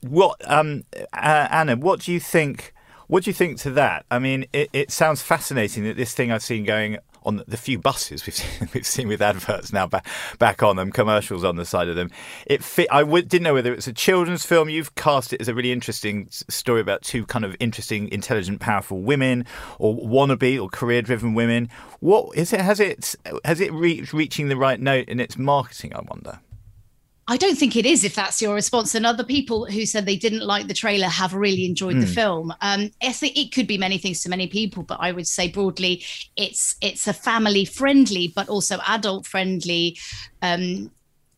What, 0.02 0.42
um, 0.50 0.84
uh, 1.14 1.48
Anna? 1.52 1.78
What 1.78 2.02
do 2.02 2.12
you 2.12 2.20
think? 2.20 2.74
What 3.08 3.24
do 3.24 3.30
you 3.30 3.34
think 3.34 3.58
to 3.62 3.72
that? 3.72 4.06
I 4.12 4.20
mean, 4.20 4.46
it, 4.54 4.70
it 4.72 4.92
sounds 4.92 5.22
fascinating 5.22 5.84
that 5.86 5.98
this 5.98 6.14
thing 6.14 6.32
I've 6.32 6.44
seen 6.44 6.64
going 6.64 6.98
on 7.24 7.44
the 7.48 7.58
few 7.58 7.78
buses 7.78 8.26
we've 8.26 8.36
seen, 8.36 8.70
we've 8.74 8.86
seen 8.86 9.08
with 9.08 9.22
adverts 9.22 9.74
now 9.74 9.88
back, 9.88 10.08
back 10.38 10.64
on 10.64 10.76
them, 10.76 10.92
commercials 10.92 11.44
on 11.44 11.56
the 11.56 11.66
side 11.66 11.88
of 11.88 11.96
them. 11.96 12.10
It 12.46 12.64
fit. 12.64 12.88
I 12.92 13.02
w- 13.02 13.24
didn't 13.24 13.44
know 13.44 13.54
whether 13.54 13.74
it's 13.74 13.88
a 13.88 13.94
children's 13.94 14.46
film. 14.46 14.70
You've 14.70 14.96
cast 14.96 15.34
it 15.34 15.42
as 15.42 15.48
a 15.48 15.54
really 15.54 15.72
interesting 15.72 16.28
story 16.30 16.82
about 16.82 17.02
two 17.02 17.26
kind 17.26 17.46
of 17.46 17.56
interesting, 17.60 18.10
intelligent, 18.12 18.60
powerful 18.60 19.02
women, 19.02 19.46
or 19.78 19.96
wannabe 19.96 20.62
or 20.62 20.70
career-driven 20.70 21.34
women. 21.34 21.70
What 22.00 22.36
is 22.38 22.54
it? 22.54 22.62
Has 22.62 22.80
it 22.80 23.16
has 23.46 23.60
it 23.60 23.72
reached 23.74 24.14
reaching 24.14 24.50
the 24.50 24.58
right 24.58 24.80
note 24.80 25.08
in 25.08 25.20
its 25.20 25.38
marketing? 25.38 25.94
I 25.96 26.02
wonder. 26.02 26.40
I 27.30 27.38
don't 27.38 27.58
think 27.58 27.76
it 27.76 27.86
is 27.86 28.04
if 28.04 28.16
that's 28.16 28.42
your 28.42 28.56
response. 28.56 28.96
And 28.96 29.06
other 29.06 29.24
people 29.24 29.68
who 29.68 29.86
said 29.86 30.06
they 30.06 30.16
didn't 30.16 30.46
like 30.46 30.68
the 30.68 30.74
trailer 30.74 31.08
have 31.08 31.36
really 31.36 31.64
enjoyed 31.64 31.98
mm. 31.98 32.02
the 32.02 32.08
hmm. 32.08 32.14
film. 32.14 32.54
Um, 32.62 32.90
I 33.04 33.12
think 33.12 33.38
it 33.38 33.54
could 33.54 33.68
be 33.68 33.78
many 33.78 34.00
things 34.00 34.24
to 34.24 34.30
many 34.30 34.48
people, 34.48 34.82
but 34.82 34.98
I 35.00 35.12
would 35.12 35.28
say 35.28 35.48
broadly, 35.48 36.04
it's 36.36 36.76
it's 36.82 37.08
a 37.08 37.14
family 37.14 37.66
friendly 37.66 38.34
but 38.36 38.50
also 38.50 38.80
adult 38.88 39.28
friendly, 39.28 39.96
um, 40.42 40.90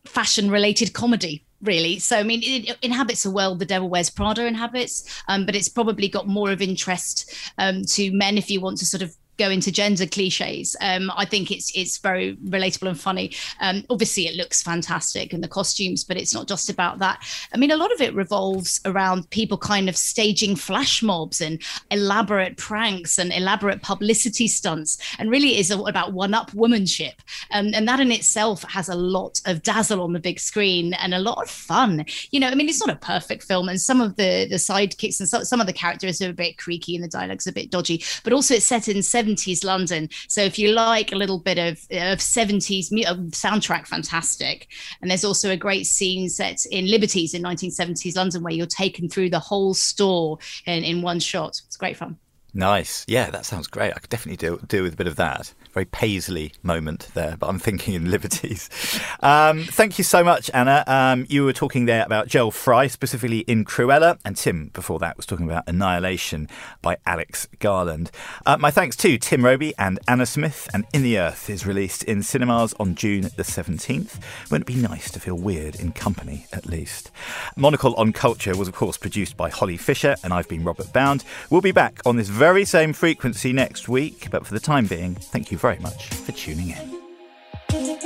fashion 0.06 0.50
related 0.50 0.94
comedy 0.94 1.44
really. 1.60 1.98
So, 1.98 2.18
I 2.18 2.22
mean, 2.24 2.40
it, 2.42 2.76
inhabits 2.82 3.24
a 3.24 3.30
world 3.30 3.60
the 3.60 3.64
Devil 3.64 3.88
Wears 3.88 4.10
Prada 4.10 4.46
inhabits, 4.46 5.22
um, 5.28 5.46
but 5.46 5.54
it's 5.54 5.68
probably 5.68 6.08
got 6.08 6.26
more 6.26 6.50
of 6.50 6.60
interest 6.60 7.32
um, 7.58 7.84
to 7.84 8.10
men 8.10 8.36
if 8.36 8.50
you 8.50 8.60
want 8.60 8.78
to 8.78 8.86
sort 8.86 9.02
of 9.02 9.14
go 9.38 9.50
into 9.50 9.72
gender 9.72 10.06
cliches. 10.06 10.76
Um, 10.80 11.10
I 11.16 11.24
think 11.24 11.50
it's 11.50 11.72
it's 11.74 11.98
very 11.98 12.36
relatable 12.36 12.88
and 12.88 13.00
funny. 13.00 13.34
Um, 13.60 13.84
obviously, 13.90 14.26
it 14.26 14.36
looks 14.36 14.62
fantastic 14.62 15.32
and 15.32 15.42
the 15.42 15.48
costumes, 15.48 16.04
but 16.04 16.16
it's 16.16 16.34
not 16.34 16.48
just 16.48 16.70
about 16.70 16.98
that. 16.98 17.24
I 17.54 17.58
mean, 17.58 17.70
a 17.70 17.76
lot 17.76 17.92
of 17.92 18.00
it 18.00 18.14
revolves 18.14 18.80
around 18.84 19.30
people 19.30 19.58
kind 19.58 19.88
of 19.88 19.96
staging 19.96 20.56
flash 20.56 21.02
mobs 21.02 21.40
and 21.40 21.62
elaborate 21.90 22.56
pranks 22.56 23.18
and 23.18 23.32
elaborate 23.32 23.82
publicity 23.82 24.48
stunts, 24.48 24.98
and 25.18 25.30
really 25.30 25.58
is 25.58 25.70
about 25.70 26.12
one-up 26.12 26.50
womanship. 26.52 27.14
Um, 27.50 27.70
and 27.74 27.88
that 27.88 28.00
in 28.00 28.12
itself 28.12 28.62
has 28.64 28.88
a 28.88 28.94
lot 28.94 29.40
of 29.46 29.62
dazzle 29.62 30.02
on 30.02 30.12
the 30.12 30.20
big 30.20 30.40
screen 30.40 30.94
and 30.94 31.14
a 31.14 31.18
lot 31.18 31.42
of 31.42 31.50
fun. 31.50 32.04
You 32.30 32.40
know, 32.40 32.48
I 32.48 32.54
mean, 32.54 32.68
it's 32.68 32.84
not 32.84 32.94
a 32.94 33.06
perfect 33.06 33.44
film, 33.44 33.68
and 33.68 33.80
some 33.80 34.00
of 34.00 34.16
the 34.16 34.46
the 34.48 34.56
sidekicks 34.56 35.20
and 35.20 35.28
some, 35.28 35.44
some 35.44 35.60
of 35.60 35.66
the 35.66 35.72
characters 35.72 36.20
are 36.20 36.30
a 36.30 36.34
bit 36.34 36.58
creaky 36.58 36.94
and 36.94 37.02
the 37.02 37.08
dialogue's 37.08 37.46
a 37.46 37.52
bit 37.52 37.70
dodgy, 37.70 38.04
but 38.24 38.32
also 38.32 38.54
it's 38.54 38.66
set 38.66 38.88
in 38.88 39.02
70s 39.22 39.64
London. 39.64 40.08
So 40.28 40.42
if 40.42 40.58
you 40.58 40.72
like 40.72 41.12
a 41.12 41.16
little 41.16 41.38
bit 41.38 41.58
of, 41.58 41.78
of 41.90 42.18
70s 42.18 42.92
uh, 43.06 43.14
soundtrack, 43.30 43.86
fantastic. 43.86 44.68
And 45.00 45.10
there's 45.10 45.24
also 45.24 45.50
a 45.50 45.56
great 45.56 45.86
scene 45.86 46.28
set 46.28 46.64
in 46.70 46.86
Liberty's 46.86 47.34
in 47.34 47.42
1970s 47.42 48.16
London 48.16 48.42
where 48.42 48.52
you're 48.52 48.66
taken 48.66 49.08
through 49.08 49.30
the 49.30 49.38
whole 49.38 49.74
store 49.74 50.38
in, 50.66 50.84
in 50.84 51.02
one 51.02 51.20
shot. 51.20 51.60
It's 51.66 51.76
great 51.76 51.96
fun. 51.96 52.18
Nice. 52.54 53.04
Yeah, 53.08 53.30
that 53.30 53.46
sounds 53.46 53.66
great. 53.66 53.92
I 53.96 53.98
could 53.98 54.10
definitely 54.10 54.36
do, 54.36 54.60
do 54.66 54.82
with 54.82 54.94
a 54.94 54.96
bit 54.96 55.06
of 55.06 55.16
that 55.16 55.52
very 55.72 55.86
Paisley 55.86 56.52
moment 56.62 57.08
there, 57.14 57.36
but 57.38 57.48
I'm 57.48 57.58
thinking 57.58 57.94
in 57.94 58.10
liberties. 58.10 58.68
Um, 59.20 59.62
thank 59.64 59.98
you 59.98 60.04
so 60.04 60.24
much, 60.24 60.50
Anna. 60.52 60.82
Um, 60.86 61.26
you 61.28 61.44
were 61.44 61.52
talking 61.52 61.84
there 61.84 62.04
about 62.04 62.26
Joel 62.26 62.50
Fry, 62.50 62.88
specifically 62.88 63.40
in 63.40 63.64
Cruella, 63.64 64.18
and 64.24 64.36
Tim 64.36 64.70
before 64.72 64.98
that 64.98 65.16
was 65.16 65.26
talking 65.26 65.48
about 65.48 65.62
Annihilation 65.68 66.48
by 66.80 66.96
Alex 67.06 67.46
Garland. 67.60 68.10
Uh, 68.44 68.56
my 68.56 68.72
thanks 68.72 68.96
to 68.96 69.18
Tim 69.18 69.44
Robey 69.44 69.74
and 69.78 70.00
Anna 70.08 70.26
Smith, 70.26 70.68
and 70.74 70.86
In 70.92 71.02
the 71.02 71.18
Earth 71.18 71.48
is 71.48 71.66
released 71.66 72.02
in 72.04 72.22
cinemas 72.22 72.74
on 72.80 72.96
June 72.96 73.22
the 73.36 73.44
17th. 73.44 74.20
Wouldn't 74.50 74.68
it 74.68 74.74
be 74.74 74.80
nice 74.80 75.10
to 75.12 75.20
feel 75.20 75.36
weird 75.36 75.76
in 75.76 75.92
company, 75.92 76.46
at 76.52 76.66
least? 76.66 77.12
Monocle 77.56 77.94
on 77.94 78.12
Culture 78.12 78.56
was, 78.56 78.66
of 78.66 78.74
course, 78.74 78.96
produced 78.96 79.36
by 79.36 79.50
Holly 79.50 79.76
Fisher, 79.76 80.16
and 80.24 80.32
I've 80.32 80.48
been 80.48 80.64
Robert 80.64 80.92
Bound. 80.92 81.24
We'll 81.48 81.60
be 81.60 81.72
back 81.72 82.00
on 82.04 82.16
this 82.16 82.28
very 82.28 82.64
same 82.64 82.92
frequency 82.92 83.52
next 83.52 83.88
week, 83.88 84.28
but 84.30 84.46
for 84.46 84.54
the 84.54 84.60
time 84.60 84.86
being, 84.86 85.14
thank 85.14 85.52
you 85.52 85.58
very 85.62 85.78
much 85.78 86.08
for 86.08 86.32
tuning 86.32 86.70
in. 86.70 88.01